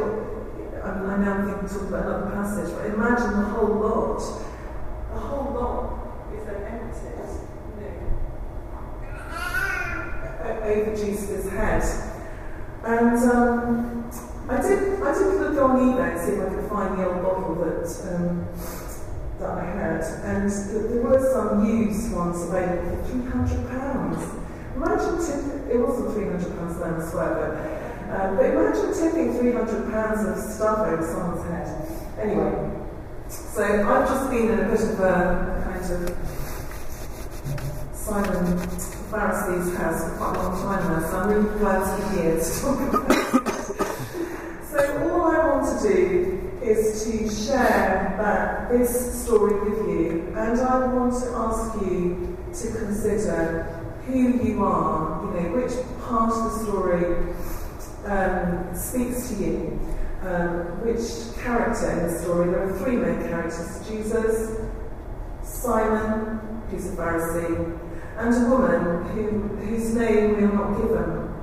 I 0.83 0.99
mean, 0.99 1.09
I 1.09 1.17
know 1.17 1.31
I'm 1.31 1.45
thinking, 1.47 1.67
talking 1.67 1.87
about 1.87 2.05
another 2.05 2.31
passage, 2.31 2.73
but 2.75 2.85
imagine 2.85 3.31
the 3.39 3.45
whole 3.47 3.75
lot. 3.75 4.19
The 5.13 5.19
whole 5.19 5.53
lot 5.53 6.33
is 6.33 6.45
then 6.45 6.63
emptied, 6.63 7.17
over 10.67 10.95
Jesus' 10.95 11.49
head. 11.49 11.83
And 12.83 13.17
um, 13.31 14.11
I 14.49 14.61
did 14.61 15.01
I 15.01 15.13
did 15.13 15.41
look 15.41 15.57
on 15.57 15.79
eBay 15.79 16.11
and 16.11 16.19
see 16.19 16.33
if 16.33 16.41
I 16.41 16.53
could 16.53 16.69
find 16.69 16.97
the 16.97 17.05
old 17.05 17.23
bottle 17.23 17.55
that 17.55 18.15
um, 18.15 18.47
that 19.39 19.49
I 19.49 19.65
had, 19.65 20.01
and 20.23 20.49
there 20.49 21.01
were 21.01 21.19
some 21.33 21.65
used 21.65 22.13
ones 22.13 22.41
available 22.43 22.97
for 22.97 23.09
three 23.09 23.25
hundred 23.29 23.69
pounds. 23.69 24.47
Imagine 24.75 25.17
tipping, 25.17 25.71
it 25.71 25.79
wasn't 25.79 26.09
£300 26.13 26.79
then, 26.79 27.01
I 27.01 27.09
swear, 27.09 27.29
but, 27.33 27.51
um, 28.13 28.37
but 28.37 28.45
imagine 28.45 28.93
tipping 28.93 29.33
£300 29.33 30.31
of 30.31 30.53
stuff 30.53 30.79
over 30.79 31.03
someone's 31.03 31.43
head. 31.49 31.67
Anyway, 32.19 32.53
so 33.27 33.63
I've 33.63 34.07
just 34.07 34.29
been 34.29 34.49
in 34.51 34.59
a 34.59 34.69
bit 34.69 34.81
of 34.81 34.99
a, 34.99 35.03
a 35.03 35.61
kind 35.63 35.81
of 35.81 35.99
Simon 37.91 38.57
Pharisee's 39.09 39.75
house 39.77 40.03
for 40.03 40.17
quite 40.17 40.35
a 40.35 40.43
long 40.43 40.61
time 40.61 40.81
now, 40.89 41.09
so 41.09 41.17
I'm 41.17 41.29
really 41.29 41.59
glad 41.59 41.81
to 41.83 41.91
be 41.97 42.21
here 42.21 42.35
to 42.39 42.61
talk 42.61 42.79
about 42.93 43.11
it. 43.11 43.17
so 44.69 44.77
all 45.11 45.31
I 45.31 45.33
want 45.49 45.81
to 45.81 45.87
do 45.87 45.99
is 46.61 47.03
to 47.03 47.11
share 47.29 47.96
that, 48.17 48.69
this 48.69 49.23
story 49.23 49.69
with 49.69 49.87
you, 49.87 50.33
and 50.35 50.59
I 50.59 50.87
want 50.87 51.13
to 51.21 51.29
ask 51.35 51.81
you 51.81 52.37
to 52.53 52.77
consider 52.77 53.63
who 54.05 54.43
you 54.43 54.63
are, 54.63 55.23
you 55.23 55.41
know, 55.41 55.55
which 55.55 55.73
part 56.01 56.31
of 56.33 56.43
the 56.45 56.63
story 56.63 57.03
um, 58.05 58.73
speaks 58.73 59.29
to 59.29 59.35
you, 59.35 59.79
um, 60.23 60.81
which 60.83 61.37
character 61.43 61.91
in 61.91 62.07
the 62.07 62.19
story. 62.19 62.49
There 62.49 62.69
are 62.69 62.79
three 62.79 62.95
main 62.95 63.21
characters 63.21 63.87
Jesus, 63.87 64.61
Simon, 65.43 66.63
who's 66.69 66.87
a 66.87 66.95
Pharisee, 66.95 67.79
and 68.17 68.35
a 68.35 68.49
woman 68.49 69.03
who, 69.09 69.29
whose 69.57 69.93
name 69.93 70.37
we 70.37 70.43
are 70.43 70.53
not 70.53 70.81
given. 70.81 71.33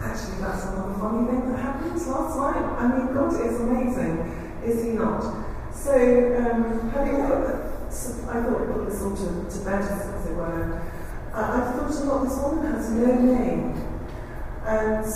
Actually, 0.00 0.40
that's 0.40 0.64
another 0.64 0.94
funny 0.94 1.26
thing 1.30 1.52
that 1.52 1.58
happened 1.58 2.06
last 2.06 2.38
night. 2.38 2.56
I 2.56 2.96
mean, 2.96 3.12
God 3.12 3.34
is 3.34 3.60
amazing, 3.60 4.62
is 4.64 4.84
He 4.84 4.90
not? 4.90 5.45
So, 5.76 5.92
um, 5.92 6.90
having 6.90 7.26
put, 7.26 7.54
I 7.54 8.42
thought 8.42 8.62
I 8.62 8.72
put 8.72 8.88
this 8.88 9.02
all 9.02 9.14
to, 9.14 9.50
to 9.50 9.64
bed, 9.64 9.82
as 9.82 10.26
it 10.26 10.34
were. 10.34 10.82
I, 11.32 11.40
I 11.40 11.72
thought 11.72 11.90
a 11.90 12.04
lot, 12.04 12.24
this 12.24 12.38
woman 12.38 12.72
has 12.72 12.90
no 12.90 13.14
name. 13.14 13.86
And 14.64 15.06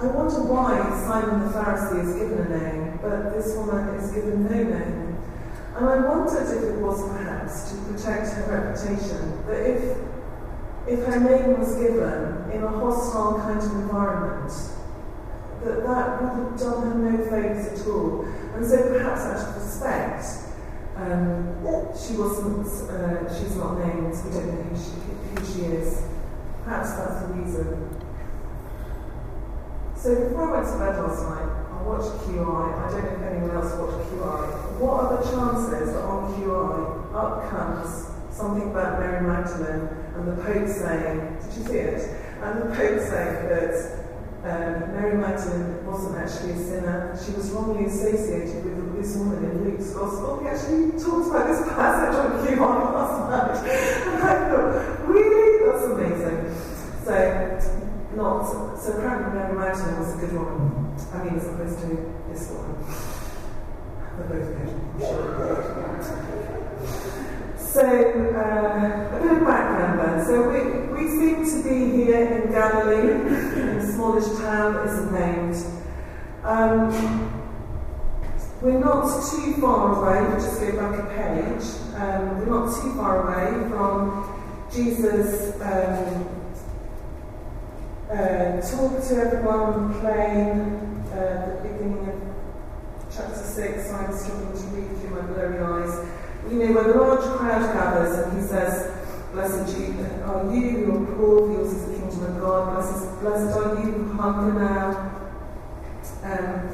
I 0.00 0.06
wonder 0.06 0.42
why 0.44 0.78
Simon 1.04 1.40
the 1.44 1.52
Pharisee 1.52 2.06
is 2.06 2.14
given 2.14 2.38
a 2.38 2.56
name, 2.56 2.98
but 3.02 3.34
this 3.34 3.54
woman 3.56 3.94
is 3.96 4.12
given 4.12 4.44
no 4.44 4.62
name. 4.62 5.18
And 5.74 5.84
I 5.86 6.08
wondered 6.08 6.56
if 6.56 6.62
it 6.62 6.80
was 6.80 7.06
perhaps 7.10 7.72
to 7.72 7.76
protect 7.92 8.32
her 8.32 8.46
reputation, 8.48 9.44
that 9.46 9.60
if, 9.66 9.98
if 10.86 11.04
her 11.04 11.20
name 11.20 11.58
was 11.58 11.74
given 11.74 12.50
in 12.52 12.62
a 12.62 12.68
hostile 12.68 13.40
kind 13.40 13.58
of 13.58 13.72
environment, 13.72 14.52
that 15.64 15.82
that 15.82 16.22
would 16.22 16.30
have 16.30 16.58
done 16.58 16.82
her 16.82 16.94
no 16.94 17.24
favours 17.28 17.80
at 17.80 17.86
all. 17.88 18.24
And 18.56 18.64
so 18.64 18.88
perhaps 18.88 19.20
out 19.20 19.48
of 19.48 19.62
respect, 19.62 20.24
um, 20.96 21.60
she 21.92 22.16
wasn't, 22.16 22.66
uh, 22.88 23.28
she's 23.28 23.54
not 23.56 23.78
named, 23.78 24.16
we 24.24 24.30
don't 24.30 24.46
know 24.48 24.62
who 24.62 24.76
she, 24.80 24.96
who 24.96 25.44
she 25.44 25.74
is. 25.76 26.02
Perhaps 26.64 26.96
that's 26.96 27.20
the 27.20 27.34
reason. 27.34 28.00
So 29.94 30.14
before 30.24 30.48
I 30.48 30.60
went 30.62 30.72
to 30.72 30.78
bed 30.78 30.96
last 31.04 31.22
night, 31.28 31.52
I 31.68 31.82
watched 31.82 32.16
QI. 32.24 32.80
I 32.80 32.90
don't 32.90 33.04
know 33.04 33.10
if 33.12 33.22
anyone 33.30 33.56
else 33.56 33.76
watched 33.76 34.08
QI. 34.08 34.80
What 34.80 35.04
are 35.04 35.16
the 35.18 35.30
chances 35.30 35.92
that 35.92 36.02
on 36.04 36.32
QI 36.40 37.14
up 37.14 37.50
comes 37.50 38.08
something 38.34 38.70
about 38.70 39.00
Mary 39.00 39.20
Magdalene 39.20 39.88
and 40.16 40.28
the 40.28 40.42
Pope 40.42 40.66
saying, 40.66 41.36
did 41.44 41.58
you 41.58 41.64
see 41.68 41.76
it? 41.76 42.16
And 42.40 42.62
the 42.62 42.74
Pope 42.74 43.00
saying 43.04 43.52
that 43.52 44.00
um, 44.48 44.92
Mary 44.94 45.18
Magdalene 45.18 45.75
wasn't 45.86 46.18
actually 46.18 46.52
a 46.52 46.58
sinner. 46.58 47.18
She 47.24 47.32
was 47.32 47.50
wrongly 47.50 47.86
associated 47.86 48.64
with 48.64 48.96
this 48.96 49.16
woman 49.16 49.44
in 49.44 49.64
Luke's 49.64 49.90
Gospel. 49.90 50.40
We 50.42 50.48
actually 50.48 50.90
talked 50.98 51.30
about 51.30 51.46
this 51.46 51.62
passage 51.68 52.16
on 52.18 52.46
QI 52.46 52.58
last 52.58 53.16
night. 53.30 53.60
And 54.16 54.22
I 54.22 54.34
thought, 54.50 55.08
really? 55.08 55.46
That's 55.66 55.84
amazing. 55.86 56.38
So, 57.04 57.14
not, 58.16 58.44
so 58.80 58.92
apparently 58.92 59.38
Mary 59.38 59.54
Magdalene 59.54 59.98
was 60.00 60.14
a 60.14 60.18
good 60.18 60.32
woman. 60.32 60.96
I 61.12 61.22
mean, 61.22 61.34
as 61.36 61.46
opposed 61.46 61.78
to 61.80 61.88
this 62.30 62.50
woman. 62.50 62.76
They're 64.16 64.28
both 64.32 64.50
good. 64.56 64.70
So, 67.58 67.82
uh, 67.82 69.16
a 69.16 69.20
bit 69.20 69.32
of 69.32 69.40
background 69.44 70.00
then. 70.00 70.24
So, 70.24 70.32
we, 70.50 70.58
we 70.94 71.02
seem 71.10 71.44
to 71.44 71.68
be 71.68 72.04
here 72.04 72.24
in 72.24 72.50
Galilee, 72.50 73.10
in 73.60 73.76
a 73.76 73.92
smallish 73.92 74.30
town 74.38 74.88
isn't 74.88 75.12
named. 75.12 75.75
Um, 76.46 77.32
we're 78.62 78.78
not 78.78 79.04
too 79.30 79.54
far 79.54 79.96
away, 79.96 80.28
we'll 80.28 80.40
just 80.40 80.60
go 80.60 80.76
back 80.76 80.98
a 80.98 81.06
page. 81.06 81.64
Um, 81.96 82.38
we're 82.38 82.46
not 82.46 82.80
too 82.80 82.94
far 82.94 83.26
away 83.26 83.68
from 83.68 84.68
Jesus 84.72 85.60
um, 85.60 86.28
uh, 88.10 88.60
talk 88.60 89.02
to 89.08 89.14
everyone 89.16 89.60
on 89.60 89.92
the 89.92 89.98
plain, 89.98 90.60
uh, 91.12 91.60
the 91.62 91.68
beginning 91.68 92.08
of 92.08 93.14
chapter 93.14 93.42
6. 93.42 93.90
I'm 93.92 94.16
struggling 94.16 94.52
to 94.52 94.66
read 94.68 95.00
through 95.00 95.10
my 95.10 95.22
blurry 95.22 95.58
eyes 95.58 96.08
you 96.50 96.58
know, 96.58 96.72
when 96.72 96.90
a 96.90 97.02
large 97.02 97.38
crowd 97.38 97.72
gathers 97.74 98.18
and 98.18 98.40
he 98.40 98.46
says, 98.46 98.92
Blessed 99.32 99.76
you, 99.76 100.06
are 100.24 100.54
you 100.54 100.70
who 100.70 101.02
are 101.02 101.16
poor, 101.16 101.52
yours 101.52 101.72
is 101.72 101.86
the 101.86 101.92
kingdom 101.94 102.36
of 102.36 102.40
God. 102.40 102.74
Blessed, 102.74 103.20
blessed 103.20 103.56
are 103.56 103.74
you 103.84 103.92
who 103.92 104.12
hunger 104.12 104.60
now. 104.60 105.15
Um, 106.26 106.68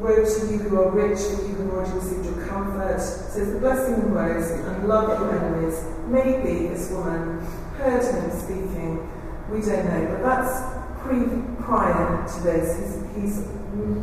woe 0.00 0.24
to 0.24 0.52
you 0.52 0.58
who 0.58 0.80
are 0.80 0.90
rich, 0.90 1.20
you 1.20 1.54
who 1.54 1.70
already 1.70 1.92
received 1.92 2.24
your 2.24 2.44
comfort. 2.46 3.00
So 3.00 3.44
the 3.44 3.60
blessing 3.60 3.94
and 3.94 4.16
and 4.16 4.88
love 4.88 5.08
your 5.08 5.30
enemies. 5.32 5.80
Maybe 6.08 6.66
this 6.66 6.90
woman 6.90 7.38
heard 7.78 8.02
him 8.02 8.30
speaking. 8.32 9.08
We 9.48 9.60
don't 9.60 9.86
know, 9.86 10.08
but 10.10 10.22
that's 10.22 10.60
pre 11.02 11.22
prior 11.64 12.26
to 12.26 12.40
this. 12.42 13.14
He's, 13.14 13.36
he's 13.38 13.46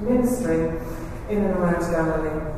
ministering 0.07 0.79
in 1.29 1.43
and 1.43 1.57
around 1.57 1.81
Galilee. 1.91 2.51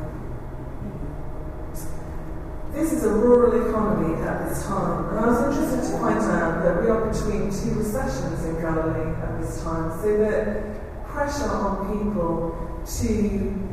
This 2.72 2.92
is 2.92 3.04
a 3.04 3.10
rural 3.10 3.68
economy 3.68 4.22
at 4.22 4.48
this 4.48 4.64
time, 4.66 5.08
and 5.08 5.18
I 5.18 5.26
was 5.26 5.56
interested 5.56 5.92
to 5.92 5.98
find 5.98 6.18
out 6.18 6.62
that 6.62 6.82
we 6.82 6.90
are 6.90 7.10
between 7.10 7.50
two 7.50 7.74
recessions 7.80 8.44
in 8.44 8.60
Galilee 8.60 9.16
at 9.16 9.40
this 9.40 9.62
time, 9.64 9.90
so 10.00 10.16
that 10.18 10.75
pressure 11.16 11.48
on 11.48 11.98
people 11.98 12.84
to 12.84 13.10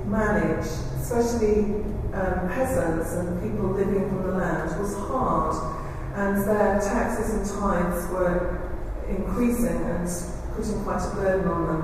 manage, 0.08 0.66
especially 1.02 1.84
um, 2.16 2.48
peasants 2.48 3.12
and 3.16 3.44
people 3.44 3.72
living 3.72 4.08
from 4.08 4.24
the 4.24 4.32
land, 4.32 4.80
was 4.80 4.96
hard, 4.96 5.54
and 6.16 6.48
their 6.48 6.80
taxes 6.80 7.34
and 7.34 7.46
tithes 7.46 8.10
were 8.12 8.72
increasing 9.10 9.76
and 9.76 10.08
putting 10.56 10.84
quite 10.86 11.04
a 11.04 11.16
burden 11.16 11.48
on 11.50 11.68
them. 11.68 11.84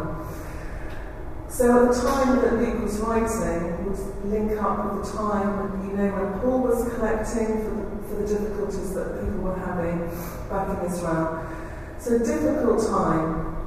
So 1.50 1.88
at 1.88 1.93
the 1.93 2.02
time 2.08 2.38
that 2.38 2.54
Luke 2.54 2.84
was 2.84 2.98
writing 3.00 3.84
would 3.84 4.00
link 4.32 4.62
up 4.63 4.95
with 4.95 5.12
the 5.12 5.17
time, 5.17 5.86
you 5.86 5.98
know, 5.98 6.08
when 6.15 6.39
Paul 6.39 6.60
was 6.62 6.88
collecting 6.93 7.65
for 7.65 7.72
the, 7.76 8.08
for 8.08 8.15
the 8.22 8.28
difficulties 8.28 8.93
that 8.93 9.19
people 9.19 9.41
were 9.41 9.60
having 9.60 10.08
back 10.48 10.80
in 10.80 10.89
Israel. 10.89 11.45
So 12.00 12.17
difficult 12.17 12.80
time, 12.88 13.58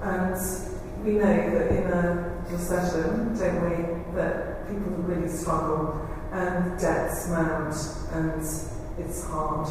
and 0.00 0.73
we 1.04 1.12
know 1.12 1.50
that 1.50 1.70
in 1.70 1.92
a 1.92 2.44
recession, 2.50 3.36
don't 3.36 3.60
we, 3.68 4.14
that 4.14 4.66
people 4.68 4.92
really 5.02 5.28
struggle 5.28 6.08
and 6.32 6.80
debts 6.80 7.28
mount 7.28 7.74
and 8.12 8.40
it's 8.98 9.24
hard. 9.26 9.68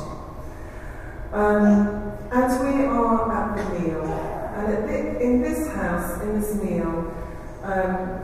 Um, 1.32 2.14
and 2.32 2.78
we 2.78 2.86
are 2.86 3.32
at 3.32 3.58
the 3.58 3.80
meal. 3.80 4.04
And 4.04 5.20
in 5.20 5.42
this 5.42 5.68
house, 5.70 6.22
in 6.22 6.40
this 6.40 6.54
meal, 6.62 7.12
um, 7.64 8.20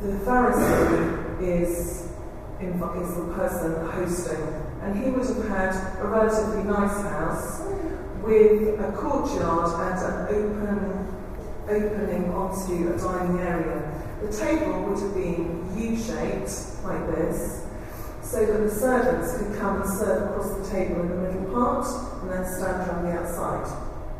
the 0.00 0.18
Pharisee 0.24 1.40
is, 1.40 2.10
in, 2.58 2.72
is 2.72 3.14
the 3.14 3.32
person 3.36 3.86
hosting, 3.86 4.42
and 4.82 5.04
he 5.04 5.10
would 5.10 5.24
have 5.24 5.48
had 5.48 6.00
a 6.00 6.08
relatively 6.08 6.64
nice 6.64 7.02
house 7.02 7.60
with 8.22 8.80
a 8.80 8.92
courtyard 8.96 9.92
and 9.92 10.04
an 10.04 10.34
open 10.34 11.17
opening 11.68 12.30
onto 12.32 12.92
a 12.92 12.98
dining 12.98 13.40
area. 13.40 14.04
The 14.22 14.36
table 14.36 14.82
would 14.84 15.00
have 15.00 15.14
been 15.14 15.68
U-shaped 15.76 16.84
like 16.84 17.06
this, 17.14 17.66
so 18.22 18.44
that 18.44 18.58
the 18.58 18.70
servants 18.70 19.38
could 19.38 19.58
come 19.58 19.82
and 19.82 19.90
serve 19.90 20.30
across 20.30 20.56
the 20.58 20.70
table 20.70 21.02
in 21.02 21.08
the 21.08 21.16
middle 21.16 21.52
part 21.52 21.86
and 22.22 22.30
then 22.30 22.44
stand 22.44 22.90
on 22.90 23.04
the 23.04 23.12
outside. 23.12 23.66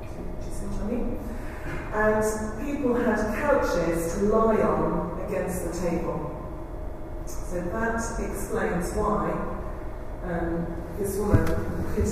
Do 0.00 0.46
you 0.46 0.54
see 0.54 0.66
what 0.66 0.82
I 0.82 0.92
mean? 0.92 1.18
and 1.92 2.66
people 2.66 2.94
had 2.94 3.16
couches 3.38 4.14
to 4.14 4.24
lie 4.24 4.60
on 4.60 5.20
against 5.26 5.64
the 5.64 5.88
table. 5.88 6.34
So 7.26 7.60
that 7.60 7.94
explains 7.94 8.92
why 8.94 9.30
um, 10.24 10.66
this 10.98 11.16
woman 11.16 11.46
could 11.94 12.06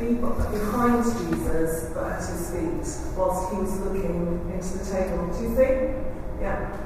be 0.00 0.14
behind 0.14 1.04
Jesus 1.04 1.90
but 1.92 2.12
at 2.12 2.24
his 2.24 2.50
feet 2.50 3.16
whilst 3.16 3.52
he 3.52 3.60
was 3.60 3.78
looking 3.80 4.50
into 4.52 4.78
the 4.78 4.84
table. 4.84 5.26
Do 5.36 5.42
you 5.42 5.54
think? 5.54 5.96
Yeah. 6.40 6.76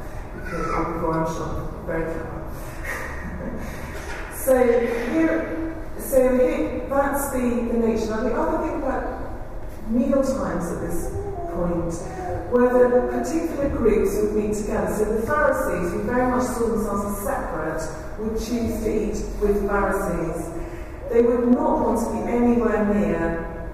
Okay, 0.46 0.92
before 0.92 1.14
I'm 1.14 1.27
sure. 1.35 1.83
Very 1.87 2.05
clever. 2.12 2.40
so 4.35 4.55
here, 5.12 5.77
so 5.98 6.37
here, 6.37 6.87
that's 6.88 7.31
the, 7.31 7.38
the 7.38 7.79
nature. 7.79 8.11
Now 8.11 8.22
the 8.22 8.35
other 8.35 8.66
thing 8.66 8.83
about 8.83 9.24
meal 9.88 10.22
times 10.22 10.72
at 10.72 10.81
this 10.81 11.11
point 11.55 11.94
where 12.50 12.70
the 12.70 13.09
particular 13.09 13.68
groups 13.68 14.16
would 14.16 14.35
meet 14.35 14.55
together. 14.55 14.94
So 14.94 15.05
the 15.12 15.27
Pharisees, 15.27 15.92
who 15.92 16.03
very 16.03 16.31
much 16.31 16.44
saw 16.44 16.68
themselves 16.68 17.18
as 17.18 17.24
separate, 17.24 17.83
would 18.18 18.38
choose 18.38 18.83
to 18.83 18.90
eat 18.90 19.40
with 19.40 19.66
Pharisees. 19.66 20.53
They 21.14 21.22
would 21.22 21.46
not 21.46 21.79
want 21.79 22.00
to 22.00 22.12
be 22.12 22.29
anywhere 22.29 22.92
near 22.92 23.70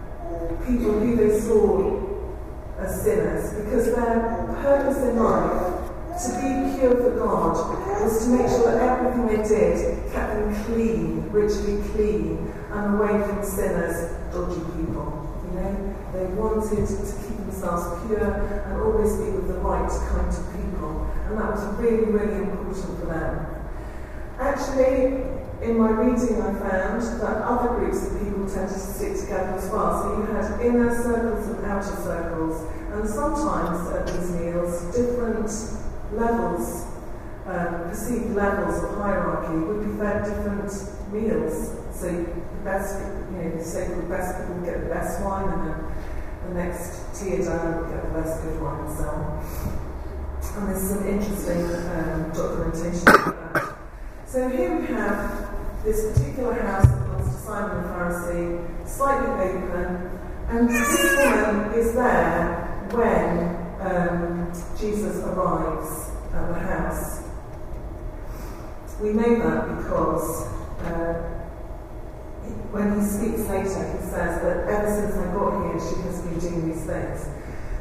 people 0.66 1.00
who 1.00 1.16
they 1.16 1.40
saw 1.40 1.96
as 2.78 3.00
sinners 3.00 3.54
because 3.64 3.94
their 3.94 4.44
purpose 4.60 4.98
in 4.98 5.16
life 5.16 5.88
to 6.20 6.28
be 6.36 6.78
pure 6.78 6.96
for 7.00 7.16
God 7.16 8.02
was 8.02 8.26
to 8.26 8.30
make 8.32 8.46
sure 8.46 8.70
that 8.70 8.82
everything 8.82 9.26
they 9.26 9.48
did 9.48 10.12
kept 10.12 10.34
them 10.34 10.64
clean, 10.66 11.30
ritually 11.30 11.82
clean, 11.92 12.52
and 12.72 13.00
away 13.00 13.26
from 13.26 13.42
sinners, 13.42 14.12
dodgy 14.34 14.60
people. 14.76 15.08
You 15.48 15.60
know, 15.60 15.96
they 16.12 16.26
wanted 16.36 16.86
to 16.88 16.94
keep 17.24 17.38
themselves 17.38 18.06
pure 18.06 18.20
and 18.20 18.82
always 18.82 19.16
be 19.16 19.30
with 19.30 19.48
the 19.48 19.54
right 19.60 19.88
kind 19.88 20.28
of 20.28 20.44
people. 20.52 21.10
And 21.24 21.38
that 21.38 21.52
was 21.52 21.64
really, 21.80 22.04
really 22.04 22.36
important 22.36 22.76
for 22.76 23.06
them. 23.06 23.46
Actually, 24.38 25.39
in 25.62 25.78
my 25.78 25.90
reading, 25.90 26.40
I 26.40 26.54
found 26.58 27.02
that 27.20 27.42
other 27.44 27.76
groups 27.76 28.06
of 28.06 28.18
people 28.18 28.48
tended 28.48 28.72
to 28.72 28.80
stick 28.80 29.20
together 29.20 29.58
as 29.58 29.70
well. 29.70 30.02
So 30.02 30.16
you 30.18 30.26
had 30.32 30.60
inner 30.60 30.94
circles 31.02 31.48
and 31.48 31.66
outer 31.66 31.96
circles, 31.96 32.66
and 32.92 33.08
sometimes 33.08 33.88
at 33.90 34.06
these 34.06 34.30
meals, 34.32 34.96
different 34.96 35.50
levels, 36.12 36.86
um, 37.46 37.90
perceived 37.90 38.34
levels 38.34 38.82
of 38.82 38.96
hierarchy 38.96 39.54
would 39.54 39.84
be 39.84 39.98
fed 39.98 40.24
different 40.24 40.72
meals. 41.12 41.76
So 41.92 42.08
the 42.08 42.64
best, 42.64 42.98
you 43.30 43.36
know, 43.36 43.56
the 43.56 43.64
sacred 43.64 44.08
best 44.08 44.40
people 44.40 44.54
would 44.56 44.64
get 44.64 44.80
the 44.80 44.88
best 44.88 45.22
wine, 45.22 45.48
and 45.48 45.68
then 45.68 45.84
the 46.48 46.54
next 46.54 47.20
tier 47.20 47.44
down 47.44 47.82
would 47.82 47.90
get 47.90 48.02
the 48.02 48.20
best 48.20 48.42
good 48.42 48.60
wine 48.62 48.80
and 48.86 48.96
so 48.96 49.04
on. 49.04 49.90
And 50.56 50.68
there's 50.68 50.88
some 50.88 51.06
interesting 51.06 51.64
um, 51.90 52.32
documentation 52.32 53.08
of 53.08 53.52
that. 53.52 53.76
So 54.26 54.48
here 54.48 54.76
we 54.78 54.86
have 54.86 55.49
this 55.84 56.12
particular 56.12 56.54
house 56.54 56.86
belongs 56.86 57.34
to 57.34 57.40
Simon 57.42 57.82
the 57.82 57.88
Pharisee, 57.88 58.88
slightly 58.88 59.30
open, 59.48 60.18
and 60.48 60.68
this 60.68 61.16
woman 61.16 61.72
is 61.78 61.94
there 61.94 62.88
when 62.92 63.56
um, 63.80 64.52
Jesus 64.78 65.24
arrives 65.24 66.10
at 66.34 66.48
the 66.48 66.54
house. 66.54 67.22
We 69.00 69.14
know 69.14 69.38
that 69.38 69.76
because 69.78 70.46
uh, 70.84 71.40
when 72.72 73.00
he 73.00 73.06
speaks 73.06 73.48
later, 73.48 73.64
he 73.64 74.04
says 74.04 74.42
that 74.42 74.68
ever 74.68 74.90
since 74.90 75.14
I 75.16 75.32
got 75.32 75.64
here, 75.64 75.80
she 75.80 76.02
has 76.02 76.20
been 76.20 76.38
doing 76.38 76.72
these 76.72 76.84
things. 76.84 77.26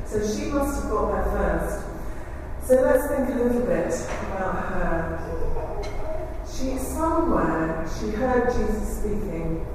So 0.05 0.19
she 0.19 0.49
must 0.49 0.81
have 0.81 0.91
got 0.91 1.11
there 1.11 1.23
first. 1.35 2.67
So 2.67 2.81
let's 2.81 3.07
think 3.07 3.29
a 3.29 3.43
little 3.43 3.61
bit 3.61 3.93
about 4.31 4.55
her. 4.55 5.18
She 6.59 6.77
somewhere, 6.77 7.89
she 7.97 8.09
heard 8.09 8.51
Jesus 8.51 8.97
speaking. 8.97 9.65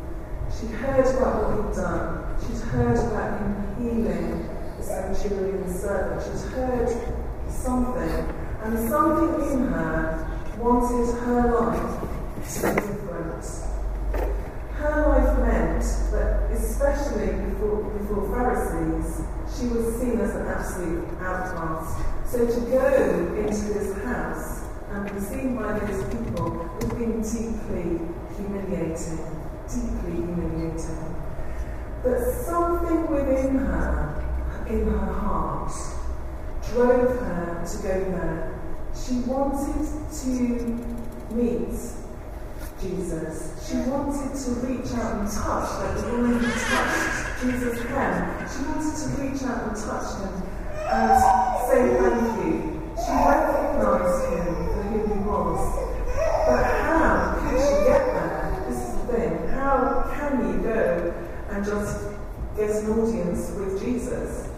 She 0.53 0.67
heard 0.67 1.07
about 1.17 1.49
what 1.49 1.65
he'd 1.65 1.77
done. 1.81 2.37
She'd 2.43 2.61
heard 2.69 2.99
about 2.99 3.41
him 3.41 3.77
healing 3.79 4.49
this 4.77 4.89
centurion's 4.89 5.81
servant. 5.81 6.23
She'd 6.23 6.51
heard 6.53 6.91
something, 7.49 8.37
and 8.65 8.89
something 8.91 9.51
in 9.51 9.69
her 9.69 10.45
wanted 10.59 11.07
her 11.21 11.55
life 11.59 12.01
to 12.53 12.69
be 12.69 12.75
different. 12.75 13.45
Her 14.75 15.09
life 15.09 15.39
meant 15.39 15.85
that, 16.13 16.51
especially 16.53 17.33
before, 17.49 17.83
before 17.97 18.29
Pharisees, 18.29 19.25
she 19.57 19.69
was 19.69 19.99
seen 19.99 20.21
as 20.21 20.35
an 20.35 20.49
absolute 20.49 21.09
outcast. 21.23 22.05
So 22.27 22.45
to 22.45 22.61
go 22.71 23.37
into 23.39 23.73
this 23.73 23.97
house 24.05 24.54
and 24.95 25.59
by 25.59 25.79
those 25.81 26.05
people 26.05 26.69
have 26.81 26.99
been 26.99 27.21
deeply 27.21 27.99
humiliating, 28.37 29.19
deeply 29.69 30.13
humiliating. 30.13 31.15
But 32.03 32.21
something 32.21 33.11
within 33.11 33.57
her, 33.57 34.25
in 34.69 34.87
her 34.87 35.13
heart, 35.13 35.73
drove 36.71 37.19
her 37.19 37.65
to 37.67 37.77
go 37.83 37.89
there. 37.89 38.61
She 38.95 39.15
wanted 39.21 39.89
to 40.11 41.35
meet 41.35 41.75
Jesus. 42.81 43.69
She 43.69 43.77
wanted 43.91 44.35
to 44.37 44.51
reach 44.67 44.93
out 44.93 45.21
and 45.21 45.31
touch, 45.31 45.71
like 45.81 45.97
the 46.01 46.13
woman 46.13 46.39
who 46.39 46.47
touched 46.47 47.41
Jesus' 47.41 47.83
hem. 47.89 48.49
She 48.49 48.65
wanted 48.67 48.95
to 48.95 49.23
reach 49.23 49.43
out 49.43 49.69
and 49.69 49.77
touch 49.77 50.09
him 50.21 50.43
and 50.87 51.21
say 51.69 51.97
thank 51.99 52.47
you. 52.47 52.75
She 52.97 53.11
But 55.35 56.63
how 56.63 57.41
could 57.41 57.59
she 57.59 57.75
get 57.91 58.07
there? 58.07 58.65
This 58.69 58.79
is 58.79 58.95
the 58.95 59.13
thing. 59.13 59.49
How 59.49 60.07
can 60.15 60.47
you 60.47 60.63
go 60.63 61.15
and 61.51 61.65
just 61.65 62.07
get 62.57 62.71
an 62.71 62.91
audience 62.93 63.51
with 63.59 63.83
Jesus? 63.83 64.51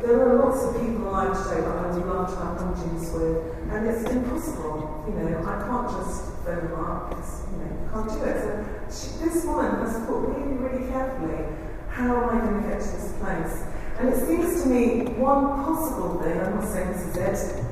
There 0.00 0.22
are 0.22 0.38
lots 0.38 0.62
of 0.62 0.80
people 0.80 1.08
alive 1.08 1.34
today 1.42 1.62
that 1.62 1.76
I 1.76 1.90
would 1.90 2.06
love 2.06 2.30
to 2.30 2.36
have 2.36 2.62
an 2.62 2.68
audience 2.68 3.10
with, 3.10 3.72
and 3.72 3.88
it's 3.88 4.08
impossible. 4.08 5.04
You 5.08 5.14
know, 5.14 5.38
I 5.42 5.66
can't 5.66 5.90
just 5.90 6.30
phone 6.44 6.70
them 6.70 6.78
up 6.78 7.10
because 7.10 7.42
you 7.50 7.58
know 7.58 7.66
you 7.66 7.90
can't 7.90 8.08
do 8.08 8.22
it. 8.22 8.38
So 8.38 9.02
she, 9.18 9.24
this 9.24 9.44
woman 9.44 9.82
has 9.82 9.98
thought 10.06 10.28
really, 10.28 10.54
really 10.54 10.86
carefully, 10.92 11.42
how 11.90 12.14
am 12.14 12.30
I 12.30 12.46
going 12.46 12.62
to 12.62 12.68
get 12.68 12.80
to 12.80 12.86
this 12.86 13.12
place? 13.18 13.64
And 13.98 14.10
it 14.10 14.20
seems 14.24 14.62
to 14.62 14.68
me 14.68 15.10
one 15.18 15.64
possible 15.64 16.22
thing. 16.22 16.38
I'm 16.40 16.54
not 16.54 16.68
saying 16.68 16.92
this 16.92 17.02
is 17.02 17.16
it. 17.16 17.64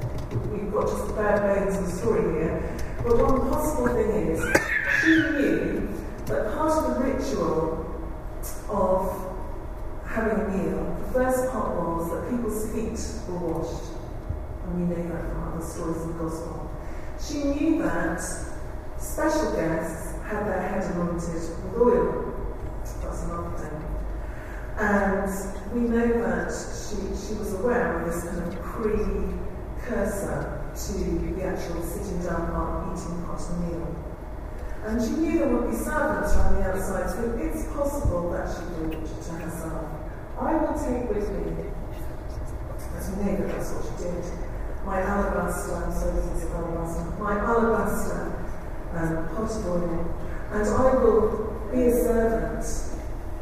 We've 0.45 0.71
got 0.71 0.89
just 0.89 1.09
the 1.09 1.15
bare 1.15 1.39
bones 1.41 1.77
of 1.79 1.87
the 1.87 1.93
story 1.93 2.21
here. 2.35 2.77
But 3.03 3.17
one 3.19 3.49
possible 3.49 3.89
thing 3.89 4.11
is 4.11 4.41
she 5.01 5.09
knew 5.09 5.89
that 6.27 6.55
part 6.55 6.85
of 6.85 6.95
the 6.95 7.13
ritual 7.13 7.87
of 8.69 9.27
having 10.05 10.45
a 10.45 10.49
meal, 10.49 10.97
the 11.07 11.13
first 11.13 11.51
part 11.51 11.77
was 11.77 12.11
that 12.11 12.31
people's 12.31 12.71
feet 12.71 13.33
were 13.33 13.39
washed. 13.39 13.93
And 14.65 14.91
we 14.91 14.95
know 14.95 15.09
that 15.09 15.31
from 15.31 15.55
other 15.55 15.65
stories 15.65 16.03
of 16.03 16.09
the 16.09 16.25
Gospel. 16.25 16.71
She 17.19 17.45
knew 17.45 17.83
that 17.83 18.21
special 18.99 19.53
guests 19.53 20.19
had 20.25 20.47
their 20.47 20.61
head 20.61 20.85
anointed 20.93 21.33
with 21.33 21.77
oil. 21.79 22.35
That's 23.03 23.23
another 23.23 23.57
thing. 23.57 23.85
And 24.79 25.73
we 25.73 25.89
know 25.89 26.09
that 26.21 26.53
she, 26.53 26.97
she 27.17 27.39
was 27.39 27.55
aware 27.55 28.03
of 28.03 28.13
this 28.13 28.25
kind 28.25 28.53
of 28.53 28.63
precursor 29.87 30.63
to 30.75 30.93
the 30.93 31.45
actual 31.45 31.83
sitting 31.83 32.23
down 32.23 32.51
part, 32.53 32.99
eating 32.99 33.23
part 33.25 33.39
the 33.39 33.55
meal. 33.67 33.97
And 34.85 35.03
she 35.03 35.11
knew 35.21 35.39
there 35.39 35.49
would 35.49 35.71
be 35.71 35.77
servants 35.77 36.35
around 36.35 36.55
the 36.57 36.73
outside, 36.73 37.11
so 37.11 37.39
it's 37.41 37.67
possible 37.73 38.31
that 38.33 38.49
she 38.49 38.63
thought 38.75 38.93
to 38.93 39.33
herself, 39.33 39.87
I 40.39 40.55
will 40.55 40.75
take 40.79 41.09
with 41.09 41.31
me, 41.31 41.71
as 42.97 43.11
we 43.11 43.25
know 43.25 43.37
that 43.37 43.49
that's 43.49 43.71
what 43.73 43.99
she 43.99 44.05
did, 44.05 44.25
my 44.85 45.01
alabaster, 45.01 45.75
I'm 45.75 45.93
sorry, 45.93 46.13
this 46.15 46.43
is 46.43 46.51
alabaster, 46.51 47.11
my 47.19 47.39
alabaster 47.39 48.33
um, 48.93 49.29
pot 49.35 49.51
of 49.51 49.67
oil, 49.67 50.15
and 50.53 50.69
I 50.69 50.95
will 50.95 51.69
be 51.73 51.83
a 51.83 51.93
servant. 51.93 52.65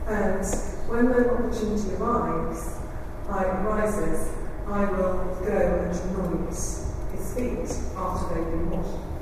And 0.07 0.45
when 0.89 1.07
the 1.07 1.31
opportunity 1.31 1.95
arrives, 1.97 2.79
I 3.29 3.45
rises, 3.63 4.34
I 4.67 4.85
will 4.87 5.37
go 5.45 5.53
and 5.53 5.95
anoint 6.17 6.49
his 6.49 7.35
feet 7.35 7.69
after 7.97 8.35
they've 8.35 8.51
been 8.51 8.71
washed. 8.71 9.15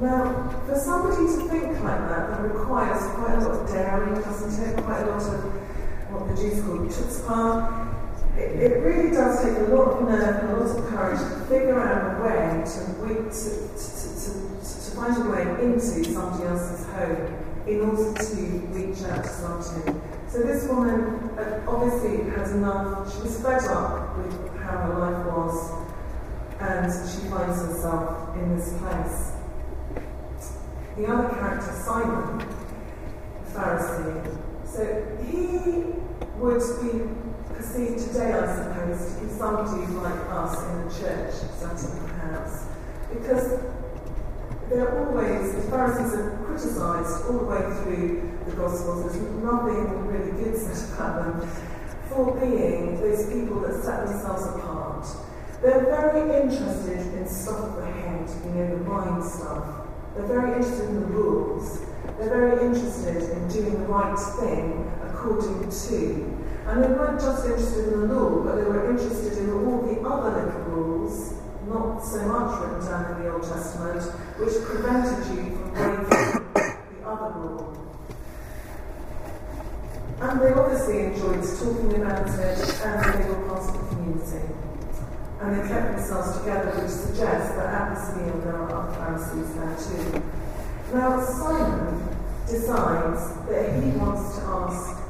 Now, 0.00 0.62
for 0.66 0.78
somebody 0.78 1.26
to 1.26 1.48
think 1.48 1.72
like 1.82 2.08
that, 2.08 2.30
that 2.30 2.40
requires 2.42 3.02
quite 3.14 3.34
a 3.34 3.48
lot 3.48 3.62
of 3.62 3.68
daring, 3.68 4.14
doesn't 4.14 4.68
it? 4.68 4.84
Quite 4.84 5.02
a 5.02 5.10
lot 5.10 5.22
of 5.22 5.44
what 6.10 6.28
the 6.28 6.40
Jews 6.40 6.62
call 6.62 6.78
chutzpah. 6.86 7.94
It, 8.36 8.60
it 8.60 8.82
really 8.84 9.10
does 9.10 9.42
take 9.42 9.56
a 9.56 9.74
lot 9.74 9.98
of 9.98 10.08
nerve 10.08 10.44
and 10.44 10.50
a 10.50 10.56
lot 10.60 10.78
of 10.78 10.86
courage 10.86 11.18
to 11.18 11.40
figure 11.46 11.80
out 11.80 12.14
a 12.14 12.22
way 12.22 12.62
to, 12.64 12.80
to, 13.02 13.30
to, 13.30 14.08
to, 14.22 14.30
to 14.62 14.90
find 14.94 15.16
a 15.16 15.30
way 15.30 15.64
into 15.64 16.04
somebody 16.04 16.44
else's 16.44 16.86
home 16.86 17.44
in 17.66 17.80
order 17.80 18.14
to 18.14 18.42
reach 18.70 19.02
out 19.04 19.24
to 19.24 19.30
somebody. 19.30 19.98
So 20.28 20.38
this 20.40 20.68
woman 20.68 21.27
obviously 21.66 22.30
has 22.30 22.52
enough, 22.52 23.14
she 23.14 23.22
was 23.22 23.40
fed 23.40 23.64
up 23.64 24.16
with 24.18 24.56
how 24.58 24.78
her 24.78 24.98
life 24.98 25.26
was, 25.26 25.72
and 26.60 26.90
she 27.08 27.28
finds 27.28 27.62
herself 27.64 28.36
in 28.36 28.56
this 28.56 28.76
place. 28.78 29.32
The 30.96 31.06
other 31.06 31.28
character, 31.28 31.72
Simon, 31.72 32.44
Pharisee, 33.52 34.36
so 34.66 34.82
he 35.24 35.94
would 36.38 36.62
be 36.82 37.54
perceived 37.54 37.98
today, 38.08 38.32
I 38.32 38.56
suppose, 38.56 39.14
to 39.14 39.24
be 39.24 39.30
somebody 39.30 39.86
like 39.94 40.20
us 40.30 40.60
in 40.64 40.78
a 40.78 40.90
church 40.90 41.34
setting, 41.58 41.98
perhaps, 42.08 42.66
because 43.12 43.60
they're 44.68 45.06
always, 45.06 45.54
the 45.54 45.62
Pharisees 45.70 46.14
are 46.14 46.42
criticised 46.44 47.26
all 47.26 47.38
the 47.38 47.44
way 47.44 47.60
through 47.82 48.38
the 48.46 48.52
Gospels. 48.52 49.04
There's 49.04 49.22
nothing 49.42 50.06
really 50.06 50.32
good 50.32 50.56
said 50.56 50.94
about 50.94 51.40
them 51.40 51.48
for 52.08 52.34
being 52.40 53.00
those 53.00 53.32
people 53.32 53.60
that 53.60 53.82
set 53.82 54.06
themselves 54.06 54.44
apart. 54.56 55.06
They're 55.62 55.84
very 55.84 56.42
interested 56.42 57.14
in 57.14 57.26
stuff 57.26 57.60
of 57.60 57.76
the 57.76 57.86
head, 57.86 58.28
you 58.44 58.50
know, 58.50 58.78
the 58.78 58.84
mind 58.84 59.24
stuff. 59.24 59.86
They're 60.14 60.26
very 60.26 60.52
interested 60.52 60.88
in 60.88 61.00
the 61.00 61.06
rules. 61.06 61.80
They're 62.18 62.30
very 62.30 62.66
interested 62.66 63.30
in 63.30 63.48
doing 63.48 63.72
the 63.72 63.86
right 63.86 64.18
thing 64.40 64.90
according 65.02 65.70
to. 65.70 66.38
And 66.66 66.84
they 66.84 66.88
weren't 66.88 67.20
just 67.20 67.46
interested 67.46 67.92
in 67.92 68.08
the 68.08 68.14
law, 68.14 68.44
but 68.44 68.56
they 68.56 68.64
were 68.64 68.90
interested 68.90 69.38
in 69.38 69.50
all 69.50 69.82
the 69.82 70.00
other 70.00 70.46
little 70.46 70.60
rules, 70.62 71.34
not 71.66 72.04
so 72.04 72.26
much 72.26 72.60
written 72.60 72.84
down 72.86 73.16
in 73.16 73.22
the 73.22 73.32
Old 73.32 73.42
Testament, 73.42 74.02
which 74.38 74.54
prevented 74.64 75.18
you 75.34 75.50
from 75.74 76.06
breaking 76.06 76.78
the 76.94 77.08
other 77.08 77.30
rule. 77.38 77.74
And 80.20 80.40
they 80.40 80.52
obviously 80.52 80.98
enjoyed 81.06 81.42
talking 81.42 82.02
about 82.02 82.28
it, 82.38 82.58
and 82.84 82.98
they 83.18 83.28
were 83.28 83.42
part 83.46 83.66
of 83.66 83.72
the 83.74 83.82
community. 83.94 84.46
And 85.40 85.58
they 85.58 85.68
kept 85.68 85.96
themselves 85.96 86.38
together, 86.38 86.70
which 86.80 86.90
suggests 86.90 87.54
that 87.54 87.66
at 87.66 87.94
this 87.94 88.16
meal 88.16 88.38
there 88.42 88.56
are 88.56 88.70
other 88.70 88.94
Pharisees 88.94 89.54
there 89.54 89.74
too. 89.78 90.22
Now, 90.94 91.20
Simon 91.20 92.16
decides 92.46 93.34
that 93.46 93.82
he 93.82 93.90
wants 93.98 94.38
to 94.38 94.44
ask 94.46 95.02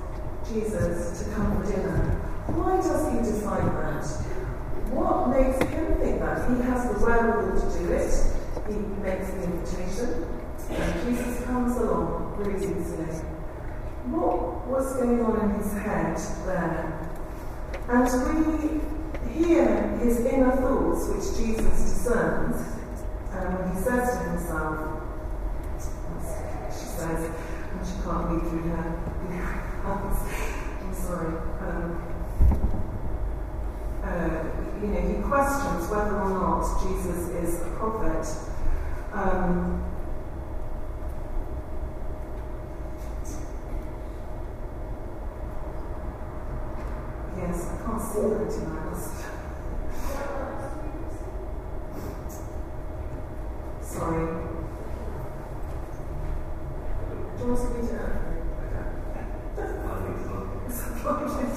Jesus 0.49 1.23
to 1.23 1.31
come 1.35 1.63
for 1.63 1.71
dinner. 1.71 2.17
Why 2.49 2.77
does 2.77 3.13
he 3.13 3.19
decide 3.31 3.69
that? 3.77 4.05
What 4.93 5.29
makes 5.29 5.59
him 5.71 6.01
think 6.01 6.21
that? 6.21 6.49
He 6.49 6.63
has 6.63 6.89
the 6.89 7.05
wherewithal 7.05 7.61
to 7.61 7.79
do 7.79 7.93
it. 7.93 8.28
He 8.69 8.75
makes 9.03 9.31
the 9.31 9.45
invitation, 9.45 10.27
and 10.71 11.17
Jesus 11.17 11.45
comes 11.45 11.77
along 11.79 12.37
really 12.37 12.57
easily. 12.57 13.07
What 14.11 14.67
was 14.69 14.95
going 14.97 15.21
on 15.23 15.51
in 15.51 15.63
his 15.63 15.73
head 15.73 16.17
there? 16.47 17.11
And 17.89 18.07
we 18.53 18.81
hear 19.33 19.67
his 19.99 20.21
inner 20.21 20.53
thoughts, 20.53 21.09
which 21.09 21.37
Jesus 21.39 21.65
discerns, 21.65 22.57
and 23.33 23.59
when 23.59 23.75
he 23.75 23.81
says 23.81 24.19
to 24.19 24.25
himself, 24.31 25.03
she 26.71 26.85
says, 26.85 27.31
and 27.73 27.87
she 27.87 27.95
can't 28.05 28.29
read 28.29 28.43
through 28.51 28.69
her, 28.71 29.09
I'm 29.89 30.95
sorry. 30.95 31.33
Um, 31.61 32.03
uh, 34.05 34.45
you 34.81 34.89
know, 34.89 35.01
he 35.01 35.23
questions 35.23 35.89
whether 35.91 36.17
or 36.21 36.29
not 36.31 36.83
Jesus 36.83 37.29
is 37.31 37.63
a 37.63 37.71
prophet. 37.77 38.27
Um, 39.11 39.83
yes, 47.37 47.71
I 47.71 47.87
can't 47.87 48.03
see 48.03 48.21
that 48.21 48.51
tonight. 48.51 48.97
Sorry. 53.83 54.27
Do 57.37 57.45
you 57.45 57.51
want 57.51 57.61
to 57.61 57.67
read 57.67 57.85
it 57.85 58.01
out? 58.01 58.29
Okay. 61.11 61.49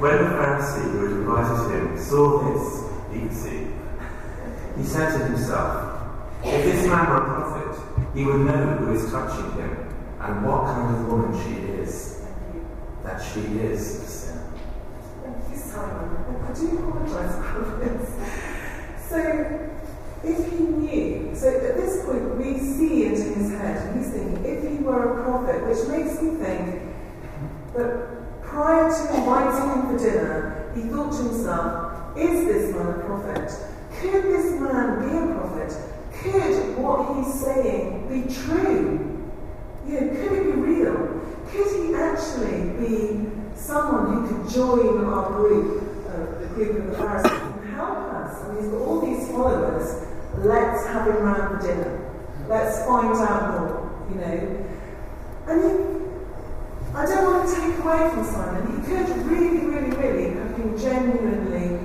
who 0.00 0.96
had 1.00 1.10
invited 1.12 1.70
him 1.70 1.98
saw 1.98 2.38
this, 2.52 2.90
he 3.12 3.20
could 3.20 3.36
see. 3.36 3.66
He 4.76 4.84
said 4.84 5.18
to 5.18 5.24
himself, 5.26 6.02
If 6.42 6.64
this 6.64 6.86
man 6.86 7.08
were 7.10 7.16
a 7.16 7.24
prophet, 7.24 8.14
he 8.14 8.24
would 8.24 8.40
know 8.40 8.76
who 8.76 8.94
is 8.94 9.10
touching 9.10 9.52
him 9.52 9.94
and 10.20 10.46
what 10.46 10.64
kind 10.64 10.96
of 10.96 11.06
woman 11.06 11.32
she 11.42 11.60
is. 11.80 12.24
That 13.04 13.22
she 13.22 13.40
is 13.40 14.02
a 14.02 14.06
sinner. 14.06 14.52
Thank 15.22 15.50
you, 15.50 15.56
Simon. 15.56 16.44
I 16.46 16.52
do 16.52 16.78
apologise 16.78 17.34
about 17.36 17.80
this. 17.80 19.08
So, 19.08 19.70
if 20.22 20.52
he 20.52 20.58
knew, 20.64 21.34
so 21.34 21.48
at 21.48 21.76
this 21.76 22.04
point 22.04 22.36
we 22.36 22.58
see 22.58 23.06
into 23.06 23.22
his 23.38 23.50
head, 23.52 23.88
and 23.88 23.98
he's 23.98 24.12
thinking, 24.12 24.44
if 24.44 24.62
he 24.68 24.84
were 24.84 25.20
a 25.20 25.24
prophet, 25.24 25.66
which 25.66 25.88
makes 25.88 26.20
me 26.20 26.36
think 26.36 26.90
prior 28.42 28.90
to 28.90 29.14
inviting 29.16 29.70
him 29.70 29.80
for 29.88 29.98
dinner, 29.98 30.72
he 30.74 30.82
thought 30.82 31.12
to 31.12 31.22
himself, 31.22 32.16
is 32.16 32.46
this 32.46 32.74
man 32.74 32.86
a 32.86 33.04
prophet? 33.04 33.50
Could 34.00 34.24
this 34.24 34.60
man 34.60 35.08
be 35.08 35.16
a 35.16 35.34
prophet? 35.34 35.72
Could 36.12 36.76
what 36.76 37.16
he's 37.16 37.34
saying 37.40 38.08
be 38.08 38.32
true? 38.32 39.06
You 39.86 40.00
know, 40.00 40.08
could 40.08 40.32
it 40.32 40.44
be 40.44 40.52
real? 40.52 41.20
Could 41.48 41.68
he 41.76 41.94
actually 41.94 42.70
be 42.78 43.30
someone 43.54 44.26
who 44.26 44.28
could 44.28 44.52
join 44.52 45.04
our 45.04 45.30
group, 45.32 45.82
uh, 46.08 46.40
the 46.40 46.46
group 46.48 46.76
of 46.76 46.90
the 46.90 46.96
Pharisees, 46.96 47.32
and 47.32 47.74
help 47.74 47.98
us? 47.98 48.44
And 48.44 48.58
he's 48.58 48.68
got 48.68 48.80
all 48.82 49.00
these 49.00 49.28
followers. 49.28 50.06
Let's 50.38 50.86
have 50.86 51.06
him 51.06 51.22
round 51.22 51.60
for 51.60 51.66
dinner. 51.66 52.12
Let's 52.48 52.84
find 52.86 53.14
out 53.14 53.60
more, 53.60 54.06
you 54.10 54.16
know. 54.20 54.66
And 55.48 55.62
he, 55.62 55.70
I 56.94 57.06
don't 57.06 57.24
want 57.24 57.48
to 57.48 57.54
take 57.54 57.78
away 57.78 58.10
from 58.10 58.24
Simon. 58.24 58.62
He 58.76 58.86
could 58.86 59.08
really, 59.26 59.66
really, 59.66 59.90
really 59.96 60.34
have 60.34 60.56
been 60.56 60.78
genuinely 60.78 61.78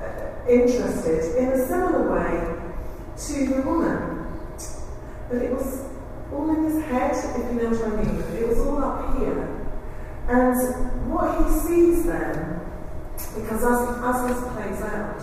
uh, 0.00 0.47
interested 0.62 1.36
in 1.36 1.48
a 1.48 1.66
similar 1.66 2.12
way 2.12 2.58
to 3.16 3.46
the 3.46 3.62
woman. 3.62 4.26
But 5.28 5.42
it 5.42 5.52
was 5.52 5.84
all 6.32 6.50
in 6.56 6.64
his 6.64 6.84
head, 6.84 7.12
if 7.12 7.52
you 7.52 7.62
know 7.62 7.70
what 7.70 7.84
I 7.84 8.02
mean. 8.02 8.42
It 8.42 8.48
was 8.48 8.58
all 8.58 8.82
up 8.82 9.18
here. 9.18 9.58
And 10.28 11.10
what 11.10 11.42
he 11.42 11.58
sees 11.60 12.04
then, 12.04 12.60
because 13.34 13.64
as, 13.64 13.98
as 14.04 14.28
this 14.28 14.52
plays 14.52 14.82
out, 14.82 15.22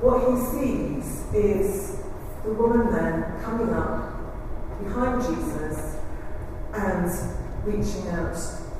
what 0.00 0.28
he 0.28 0.36
sees 0.52 1.24
is 1.34 1.96
the 2.44 2.52
woman 2.52 2.92
then 2.92 3.40
coming 3.42 3.74
up 3.74 4.16
behind 4.82 5.22
Jesus 5.22 5.96
and 6.72 7.10
reaching 7.64 8.08
out 8.10 8.36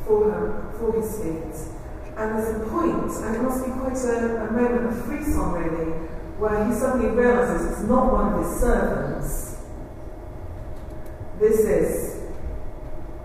for 0.06 0.30
her, 0.30 0.72
for 0.78 0.92
his 1.00 1.18
feet. 1.18 1.72
And 2.16 2.38
there's 2.38 2.62
a 2.62 2.66
point, 2.68 3.10
and 3.24 3.36
it 3.36 3.42
must 3.42 3.64
be 3.64 3.72
quite 3.72 3.96
a, 3.96 4.46
a 4.46 4.52
moment 4.90 4.98
of 5.00 5.52
really, 5.52 5.92
where 6.38 6.66
he 6.66 6.72
suddenly 6.74 7.10
realizes 7.10 7.72
it's 7.72 7.88
not 7.88 8.12
one 8.12 8.32
of 8.34 8.44
his 8.44 8.60
servants. 8.60 9.56
This 11.38 11.60
is 11.60 12.22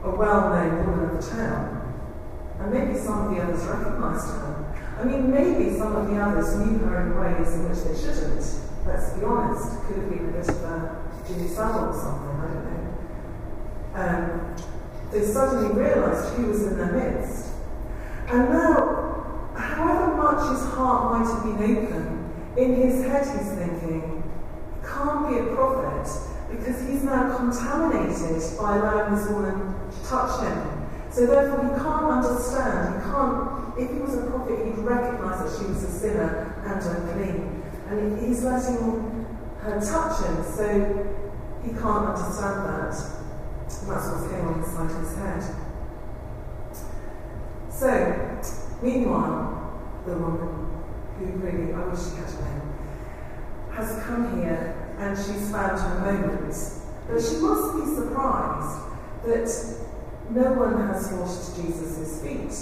a 0.03 0.09
well-known 0.09 0.85
woman 0.85 1.15
of 1.15 1.23
the 1.23 1.31
town. 1.31 1.77
And 2.59 2.71
maybe 2.71 2.97
some 2.97 3.27
of 3.27 3.35
the 3.35 3.41
others 3.41 3.63
recognized 3.63 4.27
her. 4.27 4.97
I 4.99 5.03
mean, 5.03 5.31
maybe 5.31 5.77
some 5.77 5.95
of 5.95 6.09
the 6.09 6.19
others 6.19 6.55
knew 6.57 6.77
her 6.79 7.01
in 7.01 7.19
ways 7.19 7.53
in 7.53 7.69
which 7.69 7.83
they 7.83 7.95
shouldn't. 7.99 8.45
Let's 8.85 9.13
be 9.13 9.25
honest. 9.25 9.83
Could 9.85 9.97
have 9.97 10.09
been 10.09 10.29
a 10.29 10.31
bit 10.31 10.49
of 10.49 10.63
a 10.63 11.23
Jimmy 11.27 11.47
Savile 11.47 11.89
or 11.89 11.93
something, 11.93 12.29
I 12.37 12.47
don't 12.47 12.65
know. 12.65 12.81
Um, 13.93 14.55
they 15.11 15.25
suddenly 15.25 15.79
realized 15.79 16.33
who 16.35 16.47
was 16.47 16.63
in 16.63 16.77
their 16.77 16.91
midst. 16.91 17.49
And 18.27 18.49
now, 18.49 18.90
much 20.31 20.51
his 20.51 20.65
heart 20.73 21.11
might 21.11 21.27
have 21.27 21.43
been 21.43 21.77
open, 21.77 22.33
in 22.57 22.75
his 22.75 23.03
head 23.05 23.25
he's 23.25 23.51
thinking, 23.53 24.23
can't 24.83 25.29
be 25.29 25.37
a 25.39 25.55
prophet 25.55 26.07
because 26.49 26.87
he's 26.87 27.03
now 27.03 27.35
contaminated 27.37 28.41
by 28.57 28.77
allowing 28.77 29.15
this 29.15 29.29
woman 29.29 29.73
to 29.89 30.07
touch 30.07 30.41
him. 30.43 30.87
So 31.09 31.25
therefore 31.25 31.63
he 31.63 31.69
can't 31.81 32.05
understand, 32.05 32.95
he 32.95 33.11
can't, 33.11 33.79
if 33.79 33.89
he 33.91 33.99
was 33.99 34.15
a 34.15 34.29
prophet, 34.29 34.65
he'd 34.65 34.77
recognize 34.77 35.39
that 35.39 35.59
she 35.59 35.67
was 35.67 35.83
a 35.83 35.91
sinner 35.91 36.55
and 36.65 36.81
unclean. 36.81 37.63
And 37.89 38.19
he's 38.19 38.43
letting 38.43 39.25
her 39.59 39.79
touch 39.79 40.25
him, 40.25 40.43
so 40.43 40.67
he 41.63 41.71
can't 41.71 42.07
understand 42.07 42.65
that. 42.65 42.95
And 43.79 43.89
that's 43.89 44.07
what's 44.07 44.27
going 44.27 44.45
on 44.45 44.59
inside 44.59 44.91
his 44.99 45.15
head. 45.15 45.43
So, 47.69 48.77
meanwhile, 48.81 49.50
the 50.05 50.17
woman, 50.17 50.67
who 51.19 51.25
really, 51.25 51.73
I 51.73 51.87
wish 51.87 51.99
she 51.99 52.15
had 52.15 52.29
a 52.29 52.41
name, 52.41 52.61
has 53.71 54.03
come 54.03 54.41
here 54.41 54.95
and 54.97 55.17
she's 55.17 55.51
found 55.51 55.79
her 55.79 56.13
moment. 56.13 56.55
But 57.07 57.21
she 57.21 57.37
must 57.37 57.75
be 57.75 57.95
surprised 57.95 58.91
that 59.25 59.77
no 60.29 60.53
one 60.53 60.87
has 60.87 61.11
washed 61.13 61.55
Jesus' 61.55 62.21
feet. 62.21 62.53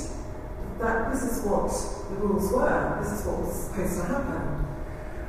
That 0.79 1.11
this 1.11 1.23
is 1.23 1.45
what 1.45 1.69
the 2.09 2.15
rules 2.15 2.51
were, 2.51 2.99
this 3.03 3.19
is 3.19 3.25
what 3.25 3.39
was 3.39 3.53
supposed 3.67 3.99
to 3.99 4.07
happen. 4.07 4.65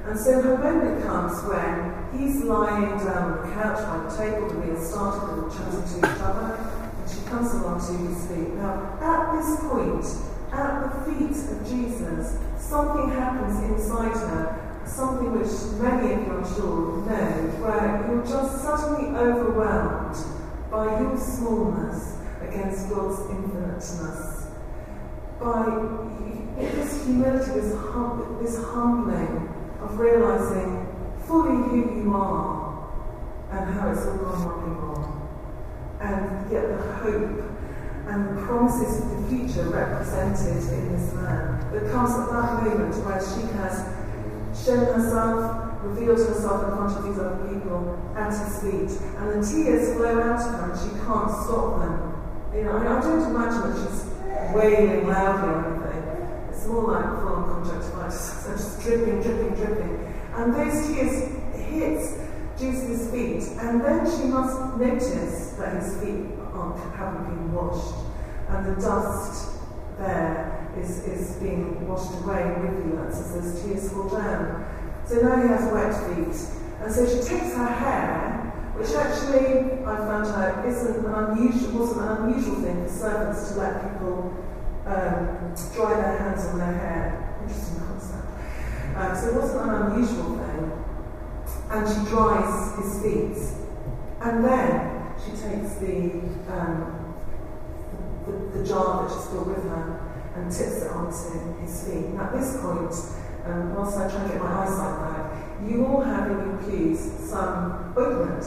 And 0.07 0.19
so 0.19 0.41
her 0.41 0.57
moment 0.57 1.05
comes 1.05 1.43
when 1.45 2.19
he's 2.19 2.43
lying 2.45 2.97
down 2.99 3.39
on 3.39 3.49
the 3.49 3.55
couch 3.55 3.79
by 3.85 4.09
the 4.09 4.17
table, 4.17 4.49
the 4.49 4.55
meal 4.67 4.81
started, 4.81 5.43
and 5.43 5.53
chatting 5.53 5.83
to 5.83 5.99
each 5.99 6.21
other, 6.23 6.57
and 6.57 7.11
she 7.11 7.21
comes 7.29 7.53
along 7.55 7.81
to 7.81 7.93
his 8.09 8.27
feet. 8.27 8.55
Now, 8.55 8.97
at 9.03 9.37
this 9.37 9.61
point, 9.61 10.30
at 10.53 10.83
the 10.83 11.13
feet 11.13 11.37
of 11.51 11.69
Jesus, 11.69 12.39
something 12.59 13.11
happens 13.11 13.63
inside 13.65 14.13
her, 14.13 14.83
something 14.87 15.39
which 15.39 15.81
many 15.81 16.15
of 16.15 16.27
you, 16.27 16.33
I'm 16.33 16.45
sure, 16.55 17.07
know, 17.07 17.31
where 17.63 18.07
you're 18.09 18.27
just 18.27 18.63
suddenly 18.63 19.17
overwhelmed 19.17 20.17
by 20.71 21.01
your 21.01 21.17
smallness 21.17 22.17
against 22.43 22.89
God's 22.91 23.21
infiniteness. 23.31 24.47
By 25.41 25.65
this 26.59 27.05
humility, 27.05 27.53
this, 27.53 27.75
hum- 27.75 28.39
this 28.43 28.63
humbling 28.65 29.49
of 29.81 29.99
realizing 29.99 30.87
fully 31.27 31.57
who 31.69 32.03
you 32.03 32.15
are 32.15 32.89
and 33.51 33.75
how 33.75 33.91
it's 33.91 34.07
all 34.07 34.17
gone 34.19 34.77
wrong. 34.77 35.29
And 36.01 36.51
yet 36.53 36.69
the 36.69 36.83
hope 36.83 37.50
and 38.11 38.37
the 38.37 38.43
promises 38.43 39.03
of 39.03 39.11
the 39.11 39.29
future 39.29 39.71
represented 39.71 40.59
in 40.75 40.93
this 40.93 41.15
man 41.15 41.63
that 41.73 41.91
comes 41.93 42.11
at 42.11 42.27
that 42.27 42.65
moment 42.65 42.95
where 43.07 43.23
she 43.23 43.47
has 43.55 43.87
shown 44.51 44.85
herself, 44.91 45.79
revealed 45.85 46.19
herself 46.19 46.67
in 46.67 46.75
front 46.75 46.97
of 46.99 47.05
these 47.05 47.19
other 47.23 47.39
people 47.47 47.95
at 48.17 48.35
his 48.35 48.59
feet, 48.59 48.91
and 49.15 49.31
the 49.31 49.47
tears 49.47 49.95
flow 49.95 50.19
out 50.21 50.43
of 50.43 50.59
her 50.59 50.73
and 50.73 50.81
she 50.83 50.91
can't 51.07 51.31
stop 51.31 51.79
them. 51.79 51.95
You 52.53 52.65
know, 52.65 52.79
I, 52.79 52.99
I 52.99 53.01
don't 53.01 53.31
imagine 53.31 53.63
that 53.71 53.79
she's 53.79 54.11
wailing 54.55 55.07
loudly 55.07 55.49
or 55.49 55.63
anything. 55.71 56.51
It's 56.51 56.67
more 56.67 56.91
like 56.91 57.07
full-on 57.21 57.63
conjunctivitis, 57.63 58.43
so 58.43 58.51
just 58.51 58.83
dripping, 58.83 59.23
dripping, 59.23 59.55
dripping. 59.55 59.95
And 60.35 60.53
those 60.53 60.89
tears 60.89 61.31
hit 61.55 62.03
Jesus' 62.59 63.09
feet, 63.13 63.57
and 63.63 63.81
then 63.81 64.05
she 64.05 64.27
must 64.27 64.77
notice 64.79 65.55
that 65.59 65.81
his 65.81 65.97
feet 66.03 66.40
haven't 66.97 67.25
been 67.25 67.53
washed, 67.53 67.95
and 68.49 68.67
the 68.67 68.81
dust 68.81 69.59
there 69.99 70.69
is, 70.79 71.05
is 71.05 71.37
being 71.37 71.87
washed 71.87 72.13
away 72.23 72.43
in 72.43 72.63
rivulets 72.63 73.19
as 73.19 73.35
those 73.35 73.63
tears 73.63 73.93
fall 73.93 74.09
down. 74.09 74.67
So 75.07 75.17
now 75.17 75.43
he 75.43 75.49
has 75.49 75.73
wet 75.73 75.93
feet, 76.09 76.37
and 76.81 76.93
so 76.93 77.07
she 77.07 77.29
takes 77.29 77.55
her 77.55 77.67
hair 77.67 78.41
which 78.81 78.95
actually 78.97 79.85
I 79.85 79.97
found 80.09 80.27
out 80.29 80.65
isn't 80.65 81.05
an 81.05 81.13
unusual, 81.13 81.81
wasn't 81.81 82.01
an 82.01 82.17
unusual 82.25 82.55
thing 82.63 82.83
for 82.83 82.89
servants 82.89 83.53
to 83.53 83.59
let 83.59 83.83
people 83.83 84.33
um, 84.87 85.55
dry 85.75 86.01
their 86.01 86.19
hands 86.19 86.47
on 86.47 86.59
their 86.59 86.73
hair. 86.73 87.37
Interesting 87.43 87.79
concept. 87.81 88.27
Um, 88.97 89.17
so 89.17 89.29
it 89.29 89.35
wasn't 89.35 89.69
an 89.69 89.93
unusual 89.93 90.39
thing. 90.39 90.73
And 91.69 91.89
she 91.89 92.11
dries 92.11 92.79
his 92.79 93.03
feet. 93.03 93.37
And 94.23 94.45
then 94.45 94.90
she 95.25 95.31
takes 95.33 95.75
the, 95.77 96.23
um, 96.49 97.15
the, 98.27 98.59
the, 98.59 98.67
jar 98.67 99.03
that 99.03 99.15
she's 99.15 99.27
got 99.27 99.47
with 99.47 99.63
her 99.65 100.33
and 100.37 100.51
tips 100.51 100.83
it 100.83 100.91
onto 100.91 101.61
his 101.61 101.85
feet. 101.85 102.07
And 102.07 102.21
at 102.21 102.33
this 102.33 102.57
point, 102.61 102.95
um, 103.45 103.75
whilst 103.75 103.99
I 103.99 104.09
try 104.09 104.23
to 104.23 104.29
get 104.29 104.41
my 104.41 104.65
eyesight 104.65 104.97
back, 105.01 105.21
you 105.69 105.87
all 105.87 106.01
have 106.01 106.31
in 106.31 106.37
your 106.39 106.57
pews 106.63 107.01
some 107.29 107.93
ointment. 107.97 108.45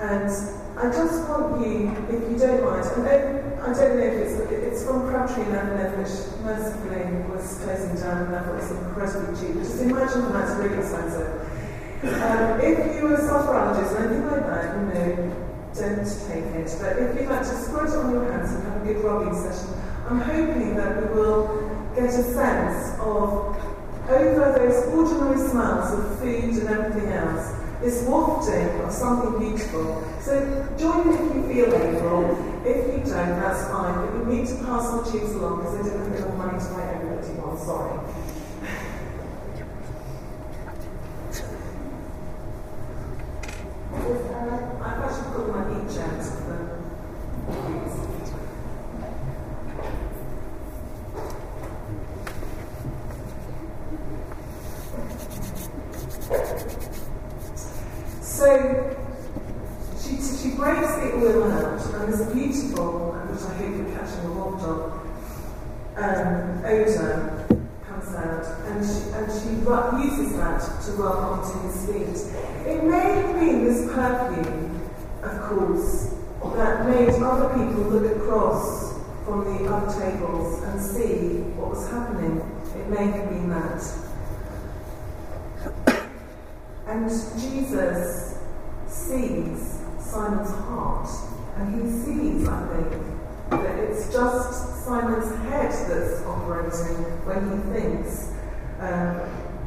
And 0.00 0.30
I 0.78 0.88
just 0.88 1.28
want 1.28 1.60
you, 1.60 1.92
if 2.08 2.30
you 2.30 2.38
don't 2.38 2.64
mind, 2.64 2.86
I 2.86 2.94
don't, 2.94 3.50
I 3.60 3.72
don't 3.74 3.98
know 3.98 4.06
if 4.06 4.16
it's, 4.16 4.50
it's 4.50 4.84
from 4.84 5.08
Crabtree 5.08 5.44
and 5.44 5.98
which 5.98 6.16
mercifully 6.40 7.20
was 7.28 7.60
closing 7.62 7.94
down 8.00 8.24
and 8.24 8.32
therefore 8.32 8.56
it's 8.56 8.70
incredibly 8.70 9.36
cheap. 9.36 9.54
Just 9.60 9.82
imagine 9.82 10.22
that 10.22 10.32
that's 10.32 10.58
really 10.58 10.78
expensive. 10.78 11.50
Um, 12.00 12.60
if 12.60 12.96
you're 12.96 13.12
a 13.12 13.18
sulphurologist 13.18 13.92
or 13.92 13.98
anything 14.08 14.26
like 14.26 14.46
that, 14.46 14.72
you 14.72 14.84
know, 14.88 15.39
don't 15.74 16.04
take 16.28 16.44
it. 16.56 16.76
But 16.80 16.98
if 16.98 17.20
you'd 17.20 17.28
like 17.28 17.42
to 17.42 17.56
squirt 17.62 17.90
on 17.90 18.12
your 18.12 18.30
hands 18.32 18.52
and 18.52 18.64
have 18.64 18.82
a 18.82 18.84
good 18.84 19.04
rubbing 19.04 19.34
session, 19.34 19.74
I'm 20.08 20.20
hoping 20.20 20.76
that 20.76 20.96
we 21.00 21.14
will 21.14 21.92
get 21.94 22.10
a 22.10 22.22
sense 22.22 22.98
of, 23.00 23.56
over 24.08 24.52
those 24.58 24.86
ordinary 24.94 25.48
smells 25.48 25.92
of 25.98 26.18
food 26.18 26.54
and 26.58 26.68
everything 26.68 27.12
else, 27.12 27.54
this 27.80 28.02
wafting 28.06 28.68
of 28.82 28.92
something 28.92 29.38
beautiful. 29.38 30.04
So 30.20 30.32
join 30.78 31.08
me 31.08 31.14
if 31.14 31.20
you 31.34 31.64
feel 31.64 31.74
able. 31.74 32.36
If 32.66 32.76
you 32.92 32.98
don't, 33.10 33.40
that's 33.40 33.68
fine. 33.70 33.94
But 33.94 34.26
we 34.26 34.36
need 34.36 34.48
to 34.48 34.54
pass 34.64 34.90
the 34.90 35.12
cheese 35.12 35.32
along 35.34 35.60
because 35.60 35.74
I 35.74 35.82
don't 35.88 35.98
have 35.98 36.20
enough 36.20 36.36
money 36.36 36.58
to 36.58 36.64
buy 36.74 36.82
everybody 36.94 37.32
one. 37.40 37.56
Sorry. 37.58 37.96
I've 44.82 45.00
actually 45.02 45.30
put 45.34 45.46
my 45.48 45.62
each 45.70 45.98
out 45.98 46.20
of 46.20 46.46
the 46.46 46.80
So 58.22 58.96
she, 60.00 60.16
she 60.16 60.56
breaks 60.56 60.92
the 60.96 61.12
oil 61.16 61.52
out, 61.52 61.84
and 61.94 62.12
this 62.12 62.32
beautiful, 62.32 63.12
which 63.28 63.42
I 63.42 63.54
hope 63.54 63.76
you're 63.76 63.92
catching 63.98 64.24
a 64.24 64.32
waft 64.32 64.64
of, 64.64 64.78
um, 65.96 66.64
odour 66.64 67.46
comes 67.86 68.14
out, 68.14 68.44
and 68.66 68.78
she, 68.80 69.10
and 69.12 69.26
she 69.30 69.50
ru- 69.60 69.92
uses 70.02 70.36
that 70.36 70.60
to 70.84 70.92
rub 70.92 71.18
onto 71.18 71.58
his 71.66 71.76
feet. 71.86 72.16
It 72.66 72.84
may 72.84 73.20
have 73.20 73.34
been 73.38 73.64
this 73.64 73.92
perfume, 73.92 74.88
of 75.22 75.42
course, 75.42 76.14
that 76.54 76.86
made 76.86 77.10
other 77.22 77.48
people 77.50 77.82
look 77.90 78.16
across 78.16 78.94
from 79.24 79.44
the 79.44 79.68
other 79.70 79.90
tables 80.00 80.62
and 80.62 80.80
see 80.80 81.40
what 81.56 81.70
was 81.70 81.90
happening. 82.10 82.38
It 82.76 82.88
may 82.88 83.06
have 83.06 83.28
been 83.28 83.50
that. 83.50 83.82
And 86.86 87.08
Jesus 87.08 88.38
sees 88.88 89.78
Simon's 90.00 90.50
heart, 90.50 91.08
and 91.56 91.74
he 91.74 91.88
sees, 91.88 92.48
I 92.48 92.66
think, 92.68 93.02
that 93.50 93.78
it's 93.78 94.12
just 94.12 94.84
Simon's 94.84 95.34
head 95.44 95.70
that's 95.88 96.22
operating 96.24 97.04
when 97.24 97.40
he 97.50 97.80
thinks 97.80 98.32
um, 98.80 99.20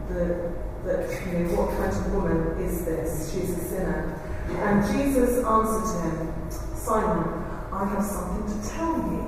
that, 0.10 0.52
that, 0.86 1.28
you 1.28 1.40
know, 1.40 1.56
what 1.56 1.70
kind 1.78 1.92
of 1.92 2.14
woman 2.14 2.62
is 2.62 2.84
this? 2.84 3.32
She's 3.32 3.58
a 3.58 3.64
sinner. 3.70 4.20
And 4.50 4.86
Jesus 4.94 5.46
answered 5.46 6.02
him, 6.02 6.52
Simon, 6.76 7.46
I 7.72 7.86
have 7.86 8.04
something 8.04 8.62
to 8.62 8.70
tell 8.70 8.98
you, 8.98 9.24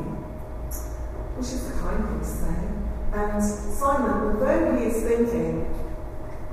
which 1.38 1.48
is 1.48 1.70
a 1.70 1.80
kind 1.80 2.04
thing 2.04 2.20
to 2.20 2.26
say. 2.26 2.75
And 3.16 3.42
Simon, 3.42 4.12
although 4.12 4.76
he 4.78 4.88
is 4.88 5.04
thinking, 5.04 5.66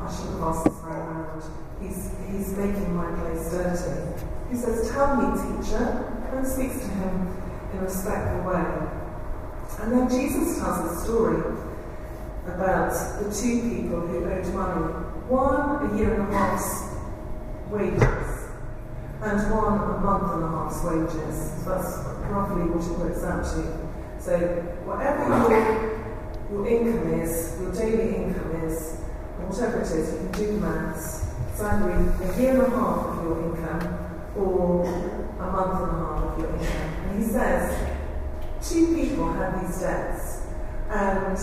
I 0.01 0.07
should 0.15 0.31
have 0.31 0.43
asked 0.43 0.65
this. 0.65 1.51
He's, 1.81 2.11
he's 2.31 2.57
making 2.57 2.95
my 2.95 3.11
place 3.19 3.51
dirty. 3.51 4.25
He 4.49 4.57
says, 4.57 4.89
Tell 4.93 5.17
me, 5.17 5.27
teacher, 5.43 6.07
and 6.33 6.47
speaks 6.47 6.79
to 6.79 6.87
him 6.87 7.37
in 7.73 7.79
a 7.79 7.83
respectful 7.83 8.53
way. 8.53 8.89
And 9.81 9.93
then 9.93 10.09
Jesus 10.09 10.61
tells 10.61 10.89
a 10.89 11.05
story 11.05 11.43
about 12.47 12.93
the 13.19 13.35
two 13.35 13.63
people 13.63 14.07
who 14.07 14.25
owed 14.25 14.55
money. 14.55 14.83
One 15.27 15.91
a 15.91 15.99
year 15.99 16.15
and 16.15 16.33
a 16.33 16.37
half's 16.37 16.95
wages, 17.71 18.51
and 19.21 19.51
one 19.51 19.81
a 19.81 19.99
month 19.99 20.33
and 20.35 20.45
a 20.45 20.49
half's 20.49 20.85
wages. 20.85 21.65
So 21.65 21.71
that's 21.75 22.31
roughly 22.31 22.71
what 22.71 22.87
it 22.87 22.99
works 22.99 23.25
out 23.25 23.43
to. 23.43 24.23
So 24.23 24.39
whatever 24.87 25.27
your, 25.27 25.92
your 26.53 26.67
income 26.69 27.21
is, 27.21 27.59
your 27.61 27.73
daily 27.73 28.15
income 28.17 28.53
is, 28.67 28.99
whatever 29.39 29.79
it 29.81 29.91
is, 29.91 30.13
you 30.13 30.29
can 30.29 30.33
do 30.33 30.53
maths. 30.61 31.27
Either 31.61 31.91
a 31.91 32.41
year 32.41 32.65
and 32.65 32.73
a 32.73 32.77
half 32.77 33.07
of 33.07 33.25
your 33.25 33.39
income 33.45 33.83
or 34.37 34.85
a 34.85 35.47
month 35.53 35.83
and 35.83 35.91
a 35.91 35.95
half 35.95 36.25
of 36.25 36.39
your 36.39 36.51
income. 36.51 36.93
And 37.09 37.23
he 37.23 37.31
says, 37.31 37.63
two 38.61 38.95
people 38.95 39.33
had 39.33 39.63
these 39.63 39.81
debts 39.81 40.47
and 40.91 41.39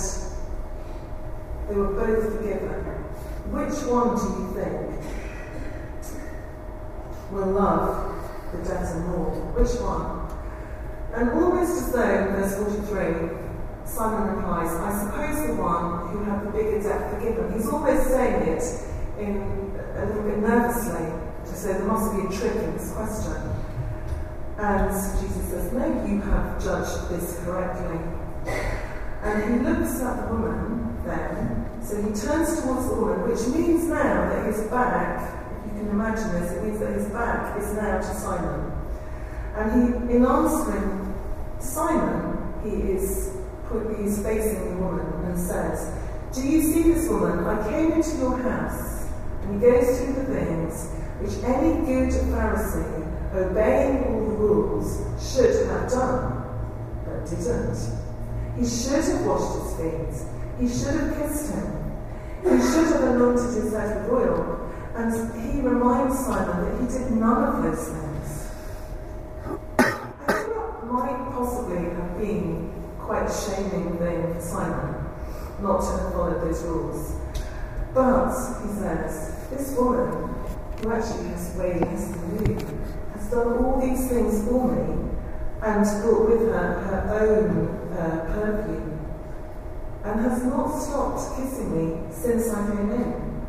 they 1.67 1.75
were 1.75 1.93
both 1.93 2.35
forgiven. 2.35 2.69
Which 3.49 3.77
one 3.89 4.15
do 4.15 4.25
you 4.37 4.45
think 4.53 4.77
will 7.31 7.51
love 7.53 8.13
the 8.51 8.57
debtor 8.57 8.99
more? 8.99 9.31
Which 9.55 9.73
one? 9.79 10.27
And 11.13 11.29
almost 11.31 11.83
as 11.83 11.91
though 11.93 12.01
in 12.01 12.27
verse 12.35 12.55
43, 12.57 13.38
Simon 13.89 14.35
replies, 14.35 14.69
I 14.69 15.03
suppose 15.03 15.47
the 15.47 15.55
one 15.55 16.09
who 16.09 16.23
had 16.23 16.45
the 16.45 16.51
bigger 16.51 16.81
debt 16.81 17.13
forgiven. 17.13 17.53
He's 17.53 17.67
almost 17.67 18.07
saying 18.07 18.47
it 18.47 18.63
in 19.17 19.41
a 19.97 20.05
little 20.05 20.23
bit 20.23 20.39
nervously, 20.39 21.09
to 21.45 21.53
say 21.53 21.73
there 21.73 21.85
must 21.85 22.15
be 22.15 22.21
a 22.21 22.29
trick 22.29 22.55
in 22.63 22.73
this 22.77 22.93
question. 22.93 23.33
And 24.57 24.91
Jesus 24.91 25.49
says, 25.49 25.73
No, 25.73 25.85
you 26.05 26.21
have 26.21 26.63
judged 26.63 27.09
this 27.09 27.39
correctly. 27.43 27.97
And 29.23 29.43
he 29.43 29.67
looks 29.67 29.99
at 30.01 30.29
the 30.29 30.35
woman 30.35 30.95
then, 31.03 31.69
so 31.83 31.95
he 31.97 32.13
turns 32.13 32.61
towards 32.61 32.87
the 32.89 32.95
woman, 32.95 33.27
which 33.27 33.47
means 33.47 33.85
now 33.85 34.29
that 34.29 34.45
his 34.45 34.61
back, 34.69 35.33
if 35.65 35.73
you 35.73 35.79
can 35.79 35.89
imagine 35.89 36.31
this, 36.39 36.51
it 36.51 36.63
means 36.63 36.79
that 36.79 36.93
his 36.93 37.07
back 37.07 37.57
is 37.57 37.73
now 37.73 37.97
to 37.97 38.13
Simon. 38.19 38.71
And 39.55 39.71
he, 39.73 40.15
in 40.15 40.25
answering 40.25 41.15
Simon, 41.59 42.53
he 42.63 42.91
is 42.91 43.28
he's 43.97 44.23
facing 44.23 44.77
the 44.77 44.83
woman 44.83 45.05
and 45.25 45.37
says, 45.37 45.93
Do 46.33 46.41
you 46.47 46.61
see 46.61 46.83
this 46.93 47.07
woman? 47.09 47.45
I 47.45 47.69
came 47.69 47.91
into 47.91 48.17
your 48.17 48.37
house. 48.37 49.07
And 49.43 49.61
he 49.61 49.69
goes 49.69 49.99
through 49.99 50.13
the 50.13 50.25
things 50.25 50.91
which 51.19 51.43
any 51.43 51.85
good 51.85 52.13
Pharisee, 52.31 53.35
obeying 53.35 54.03
all 54.05 54.25
the 54.25 54.35
rules, 54.35 55.05
should 55.21 55.67
have 55.67 55.89
done, 55.89 56.43
but 57.05 57.29
didn't. 57.29 57.77
He 58.57 58.65
should 58.65 59.03
have 59.03 59.25
washed 59.25 59.59
his 59.59 59.73
feet. 59.77 60.27
He 60.59 60.67
should 60.67 60.99
have 60.99 61.17
kissed 61.17 61.53
him. 61.53 61.79
He 62.43 62.49
should 62.49 62.87
have 62.87 63.03
anointed 63.03 63.63
his 63.63 63.73
head 63.73 64.09
with 64.09 64.13
oil. 64.13 64.71
And 64.95 65.11
he 65.41 65.61
reminds 65.61 66.17
Simon 66.19 66.65
that 66.65 66.81
he 66.81 66.97
did 66.97 67.11
none 67.11 67.55
of 67.55 67.63
those 67.63 67.87
things. 67.87 68.49
I 69.77 70.33
think 70.33 70.55
that 70.55 70.85
might 70.87 71.31
possibly 71.31 71.77
have 71.77 72.17
been 72.17 72.69
quite 73.09 73.27
shaming 73.27 73.97
thing 73.97 74.35
for 74.35 74.39
Simon 74.39 75.03
not 75.63 75.81
to 75.81 75.97
have 75.97 76.13
followed 76.13 76.41
those 76.43 76.61
rules. 76.61 77.15
But, 77.91 78.29
he 78.61 78.69
says, 78.69 79.47
this 79.49 79.75
woman, 79.75 80.29
who 80.77 80.91
actually 80.91 81.29
has 81.29 81.55
way 81.57 81.79
less 81.79 82.11
than 82.11 82.45
you, 82.45 82.55
has 83.13 83.31
done 83.31 83.57
all 83.57 83.81
these 83.81 84.07
things 84.09 84.47
for 84.47 84.71
me 84.71 85.09
and 85.63 86.03
brought 86.03 86.29
with 86.29 86.41
her 86.49 86.81
her 86.85 87.01
own 87.19 87.97
uh, 87.97 88.25
perfume 88.31 88.99
and 90.03 90.19
has 90.21 90.43
not 90.43 90.79
stopped 90.79 91.35
kissing 91.35 91.75
me 91.75 92.13
since 92.13 92.47
I 92.53 92.67
came 92.67 92.91
in. 92.91 93.47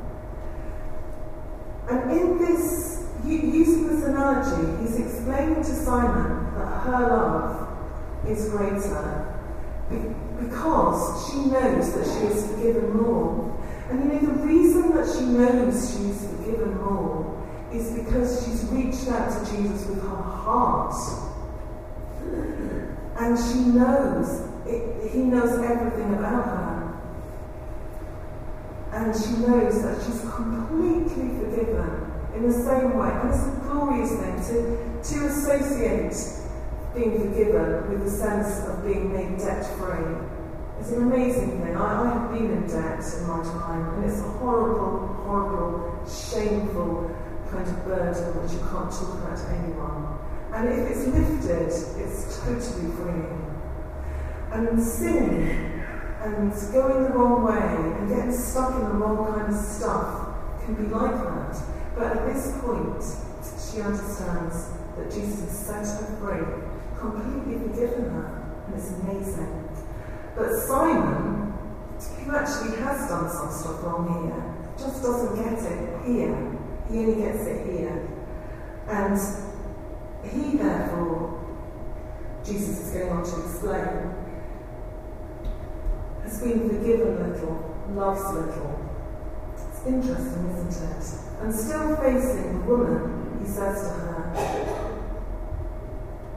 And 1.91 2.11
in 2.11 2.39
this, 2.39 3.05
using 3.27 3.89
this 3.89 4.05
analogy, 4.05 4.83
he's 4.83 4.99
explaining 4.99 5.57
to 5.57 5.65
Simon 5.65 6.55
that 6.55 6.81
her 6.85 7.09
love 7.11 8.27
is 8.27 8.49
greater 8.49 9.30
because 9.91 11.31
she 11.31 11.39
knows 11.47 11.93
that 11.95 12.05
she 12.05 12.27
is 12.27 12.47
forgiven 12.47 12.97
more. 12.97 13.59
And 13.91 14.05
you 14.05 14.09
know, 14.09 14.19
the 14.21 14.47
reason 14.47 14.95
that 14.95 15.07
she 15.07 15.25
knows 15.25 15.91
she 15.91 16.05
is 16.11 16.27
forgiven 16.27 16.77
more 16.79 17.37
is 17.73 17.93
because 17.93 18.45
she's 18.45 18.65
reached 18.71 19.09
out 19.09 19.29
to 19.31 19.53
Jesus 19.53 19.87
with 19.87 20.03
her 20.03 20.23
heart. 20.23 20.95
And 23.19 23.39
she 23.39 23.59
knows, 23.71 24.49
it, 24.67 25.11
he 25.13 25.21
knows 25.21 25.59
everything 25.61 26.15
about 26.15 26.45
her. 26.45 27.01
And 28.93 29.15
she 29.15 29.31
knows 29.47 29.83
that 29.83 30.03
she's 30.05 30.21
completely 30.21 31.29
forgiven 31.39 32.11
in 32.35 32.49
the 32.49 32.53
same 32.53 32.97
way. 32.97 33.11
And 33.11 33.29
it's 33.29 33.45
a 33.45 33.61
glorious 33.63 34.11
thing 34.11 34.37
to, 34.49 35.03
to 35.03 35.27
associate 35.27 36.40
being 36.95 37.13
forgiven 37.21 37.91
with 37.91 38.05
the 38.05 38.11
sense 38.11 38.67
of 38.67 38.85
being 38.85 39.13
made 39.13 39.39
debt 39.39 39.65
free. 39.79 40.17
It's 40.81 40.91
an 40.91 41.03
amazing 41.03 41.63
thing. 41.63 41.77
I, 41.77 42.03
I 42.03 42.13
have 42.13 42.33
been 42.33 42.51
in 42.51 42.67
debt 42.67 43.05
in 43.19 43.27
my 43.27 43.43
time, 43.43 43.95
and 43.95 44.11
it's 44.11 44.21
a 44.21 44.29
horrible, 44.39 45.09
horrible, 45.25 46.05
shameful 46.09 47.15
kind 47.51 47.67
of 47.67 47.85
burden 47.85 48.43
which 48.43 48.53
you 48.53 48.61
can't 48.61 48.91
talk 48.91 49.15
about 49.19 49.37
to 49.37 49.49
anyone. 49.51 50.19
And 50.53 50.69
if 50.69 50.91
it's 50.91 51.07
lifted, 51.07 51.69
it's 52.01 52.41
totally 52.41 52.91
freeing. 52.97 53.47
And 54.53 54.83
sin 54.83 55.81
and 56.23 56.53
going 56.73 57.05
the 57.05 57.11
wrong 57.11 57.45
way 57.45 57.99
and 57.99 58.09
getting 58.09 58.33
stuck 58.33 58.75
in 58.75 58.81
the 58.81 58.95
wrong 58.95 59.33
kind 59.33 59.55
of 59.55 59.61
stuff 59.61 60.37
can 60.65 60.75
be 60.75 60.85
like 60.93 61.13
that. 61.13 61.63
But 61.97 62.17
at 62.17 62.27
this 62.27 62.57
point, 62.61 63.03
she 63.59 63.81
understands 63.81 64.71
that 64.97 65.11
Jesus 65.11 65.41
has 65.41 65.59
set 65.59 65.87
her 65.87 66.17
free, 66.19 66.70
completely 67.01 67.69
forgiven 67.69 68.11
her, 68.11 68.63
and 68.67 68.75
it's 68.77 68.91
amazing. 68.91 69.69
But 70.37 70.55
Simon 70.61 71.51
who 72.09 72.35
actually 72.35 72.77
has 72.79 73.09
done 73.09 73.31
some 73.31 73.51
stuff 73.51 73.83
wrong 73.83 74.09
here, 74.25 74.43
just 74.79 75.03
doesn't 75.03 75.37
get 75.37 75.59
it 75.71 76.07
here. 76.07 76.59
He 76.89 76.99
only 76.99 77.23
gets 77.23 77.47
it 77.47 77.67
here. 77.67 78.09
And 78.89 79.19
he, 80.25 80.57
therefore, 80.57 81.39
Jesus 82.45 82.87
is 82.87 82.93
going 82.93 83.11
on 83.11 83.25
to 83.25 83.41
explain, 83.45 84.15
has 86.23 86.43
been 86.43 86.69
forgiven 86.69 87.33
little, 87.33 87.77
loves 87.91 88.35
little. 88.35 88.87
It's 89.55 89.87
interesting, 89.87 90.49
isn't 90.51 90.91
it? 90.91 91.43
And 91.43 91.55
still 91.55 91.97
facing 91.97 92.61
the 92.61 92.67
woman, 92.67 93.39
he 93.41 93.47
says 93.47 93.83
to 93.83 93.89
her, 93.89 94.80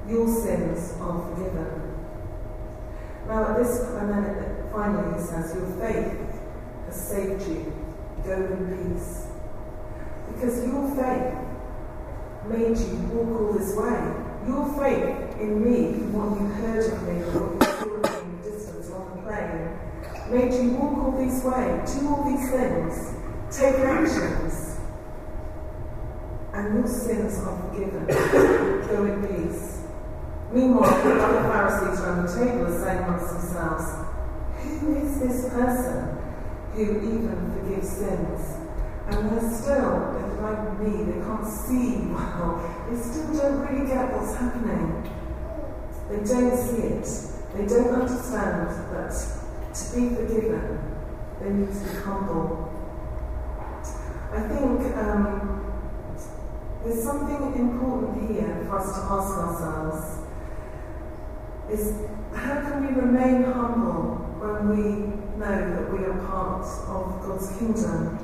Your 0.08 0.28
sins 0.28 0.94
are 1.00 1.30
forgiven. 1.30 1.84
Now, 3.28 3.52
at 3.52 3.58
this, 3.58 3.80
then 3.80 4.70
finally 4.72 5.18
he 5.18 5.26
says, 5.26 5.56
Your 5.56 5.70
faith 5.80 6.18
has 6.88 6.96
saved 6.96 7.48
you. 7.48 7.74
Go 8.26 8.34
in 8.34 8.96
peace. 8.96 9.28
Because 10.28 10.66
your 10.66 10.90
faith 10.96 11.44
made 12.48 12.78
you 12.78 12.98
walk 13.14 13.42
all 13.42 13.54
this 13.54 13.76
way. 13.76 14.24
Your 14.48 14.68
faith 14.78 15.40
in 15.40 15.64
me, 15.64 16.00
what 16.12 16.40
you 16.40 16.48
heard 16.48 16.92
of 16.92 17.04
me, 17.08 17.14
what 17.32 17.54
you 17.56 18.04
saw 18.04 18.20
in 18.20 18.42
the 18.42 18.52
distance 18.52 18.92
on 18.92 19.16
the 19.16 19.22
plain, 19.24 19.74
made 20.30 20.54
you 20.54 20.72
walk 20.72 20.98
all 20.98 21.12
this 21.12 21.44
way, 21.44 21.82
do 21.88 22.10
all 22.10 22.24
these 22.30 22.50
things, 22.52 23.16
take 23.52 23.80
actions, 23.80 24.80
and 26.54 26.74
your 26.74 26.88
sins 26.88 27.40
are 27.40 27.58
forgiven. 27.70 28.06
Go 28.88 29.06
in 29.06 29.50
peace. 29.50 29.73
Meanwhile, 30.54 31.04
the 31.04 31.20
other 31.20 31.42
Pharisees 31.50 32.00
around 32.00 32.28
the 32.28 32.32
table 32.32 32.68
are 32.68 32.80
saying 32.80 33.04
amongst 33.06 33.34
themselves, 33.34 33.86
Who 34.62 34.96
is 34.98 35.20
this 35.20 35.50
person 35.50 36.16
who 36.74 36.84
even 37.02 37.52
forgives 37.58 37.90
sins? 37.90 38.58
And 39.08 39.32
they're 39.32 39.52
still, 39.52 40.14
they're 40.14 40.42
like 40.44 40.80
me, 40.80 41.06
they 41.06 41.26
can't 41.26 41.48
see 41.48 42.06
well. 42.06 42.62
They 42.88 42.96
still 43.02 43.34
don't 43.34 43.62
really 43.66 43.88
get 43.88 44.14
what's 44.14 44.36
happening. 44.36 45.10
They 46.08 46.18
don't 46.18 46.56
see 46.56 46.84
it. 46.84 47.10
They 47.58 47.66
don't 47.66 47.90
understand 47.90 48.70
that 48.94 49.44
to 49.74 49.96
be 49.96 50.16
forgiven, 50.16 50.80
they 51.42 51.50
need 51.50 51.74
to 51.74 51.80
be 51.80 51.96
humble. 52.02 52.70
I 54.32 54.42
think 54.48 54.98
um, 54.98 55.74
there's 56.84 57.04
something 57.04 57.54
important 57.56 58.32
here 58.32 58.66
for 58.68 58.78
us 58.78 58.94
to 58.94 59.02
ask 59.02 59.38
ourselves 59.38 60.23
is 61.70 61.94
how 62.36 62.62
can 62.62 62.86
we 62.86 63.02
remain 63.02 63.44
humble 63.44 64.24
when 64.40 64.70
we 64.70 64.84
know 65.40 65.76
that 65.76 65.92
we 65.92 66.06
are 66.06 66.18
part 66.28 66.66
of 66.88 67.22
God's 67.26 67.58
kingdom? 67.58 68.20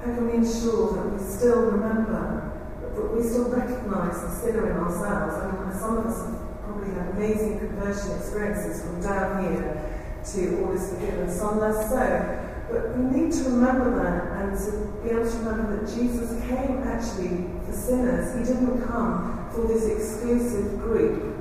How 0.00 0.14
can 0.14 0.26
we 0.26 0.34
ensure 0.34 0.94
that 0.94 1.12
we 1.12 1.18
still 1.22 1.62
remember, 1.62 2.52
that 2.80 3.14
we 3.14 3.22
still 3.22 3.48
recognise 3.50 4.20
the 4.22 4.30
sinner 4.30 4.70
in 4.70 4.76
ourselves? 4.76 5.34
I 5.36 5.64
mean, 5.64 5.78
some 5.78 5.98
of 5.98 6.06
us 6.06 6.26
have 6.26 6.62
probably 6.64 6.94
had 6.94 7.08
amazing 7.10 7.58
conversion 7.58 8.16
experiences 8.16 8.82
from 8.82 9.00
down 9.00 9.44
here 9.44 9.90
to 10.32 10.64
all 10.64 10.72
is 10.72 10.90
forgiven, 10.90 11.30
some 11.30 11.60
less 11.60 11.88
so. 11.88 12.40
But 12.70 12.96
we 12.96 13.20
need 13.20 13.32
to 13.32 13.44
remember 13.44 13.94
that 14.02 14.42
and 14.42 14.58
to 14.58 15.02
be 15.02 15.10
able 15.10 15.30
to 15.30 15.36
remember 15.38 15.76
that 15.76 15.94
Jesus 15.94 16.30
came 16.48 16.82
actually 16.82 17.44
for 17.66 17.72
sinners. 17.72 18.34
He 18.38 18.54
didn't 18.54 18.82
come 18.86 19.50
for 19.52 19.68
this 19.68 19.84
exclusive 19.84 20.80
group 20.80 21.33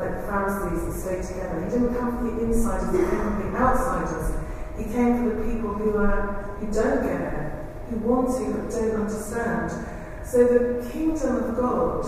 like 0.00 0.24
Pharisees 0.26 0.84
that 0.84 0.94
stay 0.96 1.34
together. 1.34 1.64
He 1.64 1.70
didn't 1.70 1.94
come 1.94 2.18
for 2.18 2.24
the 2.24 2.44
insiders, 2.44 2.90
he 2.92 2.98
came 2.98 3.24
for 3.36 3.50
the 3.50 3.56
outsiders. 3.56 4.26
He 4.76 4.84
came 4.84 5.12
for 5.18 5.36
the 5.36 5.52
people 5.52 5.74
who 5.74 5.96
are 5.98 6.56
who 6.58 6.66
don't 6.72 7.02
get 7.04 7.20
it, 7.20 7.52
who 7.90 7.96
want 7.98 8.32
to 8.38 8.52
but 8.52 8.70
don't 8.70 8.96
understand. 9.04 9.70
So 10.24 10.46
the 10.46 10.90
kingdom 10.90 11.36
of 11.36 11.56
God 11.56 12.06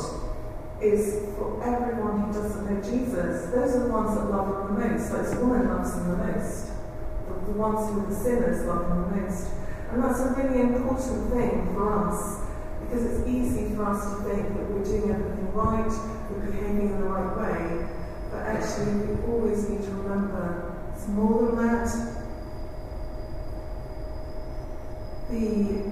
is 0.81 1.27
for 1.37 1.63
everyone 1.63 2.23
who 2.23 2.33
doesn't 2.33 2.65
know 2.65 2.81
Jesus. 2.83 3.51
Those 3.51 3.77
are 3.77 3.85
the 3.85 3.93
ones 3.93 4.17
that 4.17 4.31
love 4.31 4.69
him 4.69 4.75
the 4.75 4.89
most. 4.89 5.13
Like 5.13 5.31
the 5.31 5.45
woman 5.45 5.69
loves 5.69 5.95
him 5.95 6.09
the 6.09 6.17
most. 6.17 6.73
The, 7.29 7.53
the 7.53 7.59
ones 7.59 7.91
who 7.91 8.01
are 8.01 8.07
the 8.07 8.15
sinners 8.15 8.67
love 8.67 8.91
him 8.91 9.03
the 9.03 9.21
most. 9.23 9.49
And 9.91 10.03
that's 10.03 10.21
a 10.21 10.35
really 10.35 10.61
important 10.61 11.33
thing 11.33 11.75
for 11.75 12.09
us 12.09 12.43
because 12.93 13.05
it's 13.05 13.29
easy 13.29 13.75
for 13.75 13.87
us 13.87 14.05
to 14.05 14.23
think 14.29 14.49
that 14.49 14.71
we're 14.71 14.85
doing 14.85 15.11
everything 15.11 15.53
right, 15.55 15.89
we're 16.31 16.51
behaving 16.51 16.93
in 16.93 17.01
the 17.01 17.07
right 17.07 17.33
way, 17.41 17.72
actually 18.63 18.95
we 18.95 19.33
always 19.33 19.69
need 19.69 19.83
to 19.83 19.91
remember 19.91 20.73
it's 21.03 21.11
more 21.11 21.51
than 21.51 21.67
that, 21.67 21.91
the 25.31 25.83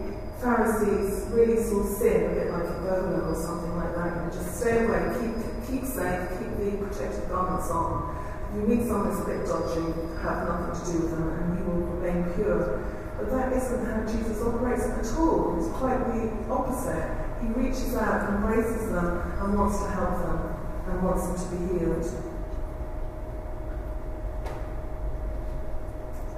Pharisees 0.40 1.26
really 1.32 1.60
saw 1.60 1.82
sin 1.82 2.30
a 2.30 2.34
bit 2.34 2.52
like 2.52 2.62
a 2.62 2.78
burglar 2.86 3.26
or 3.26 3.34
something 3.34 3.74
like 3.74 3.96
that. 3.96 4.22
You 4.22 4.38
just 4.38 4.60
stay 4.60 4.84
away, 4.84 5.02
keep, 5.18 5.34
keep 5.66 5.84
safe, 5.84 6.30
keep 6.38 6.54
the 6.62 6.86
protective 6.86 7.28
garments 7.28 7.70
on. 7.70 8.14
If 8.50 8.62
you 8.62 8.68
meet 8.68 8.86
someone 8.86 9.10
who's 9.10 9.20
a 9.20 9.24
bit 9.26 9.46
dodgy, 9.46 9.90
have 10.22 10.46
nothing 10.46 10.78
to 10.78 10.92
do 10.92 10.98
with 11.02 11.10
them 11.10 11.28
and 11.28 11.58
you 11.58 11.64
will 11.64 11.82
remain 11.98 12.32
pure. 12.34 12.86
But 13.18 13.30
that 13.32 13.52
isn't 13.52 13.84
how 13.84 14.06
Jesus 14.06 14.40
operates 14.42 14.84
at 14.84 15.18
all. 15.18 15.58
It's 15.58 15.74
quite 15.76 15.98
the 16.06 16.30
opposite. 16.48 17.02
He 17.42 17.48
reaches 17.48 17.96
out, 17.96 18.30
embraces 18.30 18.92
them, 18.92 19.32
and 19.42 19.58
wants 19.58 19.82
to 19.82 19.90
help 19.90 20.22
them, 20.22 20.54
and 20.86 21.02
wants 21.02 21.26
them 21.26 21.34
to 21.34 21.56
be 21.56 21.78
healed. 21.78 22.29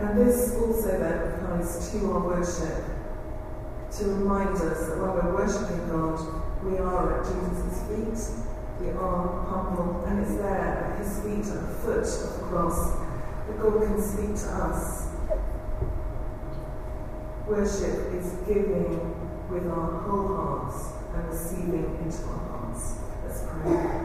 And 0.03 0.19
this 0.19 0.57
also 0.57 0.99
then 0.99 1.33
applies 1.33 1.93
to 1.93 2.11
our 2.11 2.21
worship 2.27 2.85
to 3.93 4.05
remind 4.05 4.57
us 4.57 4.89
that 4.89 4.99
when 4.99 5.15
we're 5.15 5.33
worshipping 5.33 5.89
God, 5.89 6.19
we 6.65 6.77
are 6.79 7.21
at 7.21 7.27
Jesus' 7.27 7.79
feet, 7.87 8.19
we 8.81 8.91
are 8.91 9.45
humble, 9.47 10.05
and 10.07 10.19
it's 10.21 10.35
there 10.35 10.51
at 10.51 10.99
his 10.99 11.21
feet, 11.21 11.47
at 11.55 11.69
the 11.69 11.75
foot 11.75 12.03
of 12.03 12.41
the 12.41 12.47
cross, 12.49 12.99
that 13.47 13.61
God 13.63 13.81
can 13.81 14.03
speak 14.03 14.35
to 14.43 14.51
us. 14.51 15.09
Worship 17.47 18.13
is 18.15 18.33
giving 18.47 18.99
with 19.51 19.69
our 19.69 20.01
whole 20.03 20.35
hearts 20.35 20.95
and 21.15 21.29
receiving 21.29 21.99
into 22.03 22.25
our 22.25 22.49
hearts. 22.49 22.97
Let's 23.25 23.45
pray. 23.63 24.02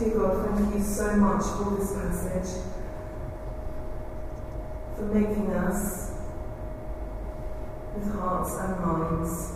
Dear 0.00 0.14
God, 0.14 0.56
thank 0.56 0.74
you 0.76 0.82
so 0.82 1.14
much 1.16 1.42
for 1.42 1.76
this 1.76 1.92
passage 1.92 2.64
for 4.96 5.02
making 5.02 5.50
us 5.50 6.12
with 7.94 8.10
hearts 8.14 8.54
and 8.60 8.80
minds. 8.80 9.52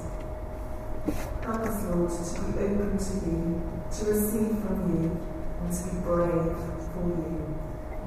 Help 1.42 1.62
us, 1.62 1.84
Lord, 1.84 2.10
to 2.10 2.42
be 2.42 2.58
open 2.58 2.98
to 2.98 3.14
you, 3.24 3.72
to 3.90 4.04
receive 4.04 4.58
from 4.66 4.92
you, 4.92 5.18
and 5.62 5.72
to 5.72 5.82
be 5.82 6.00
brave 6.02 6.56
for 6.92 7.08
you. 7.08 7.56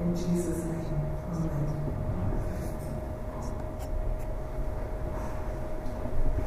In 0.00 0.14
Jesus' 0.14 0.62
name, 0.62 0.86
Amen. 1.32 2.07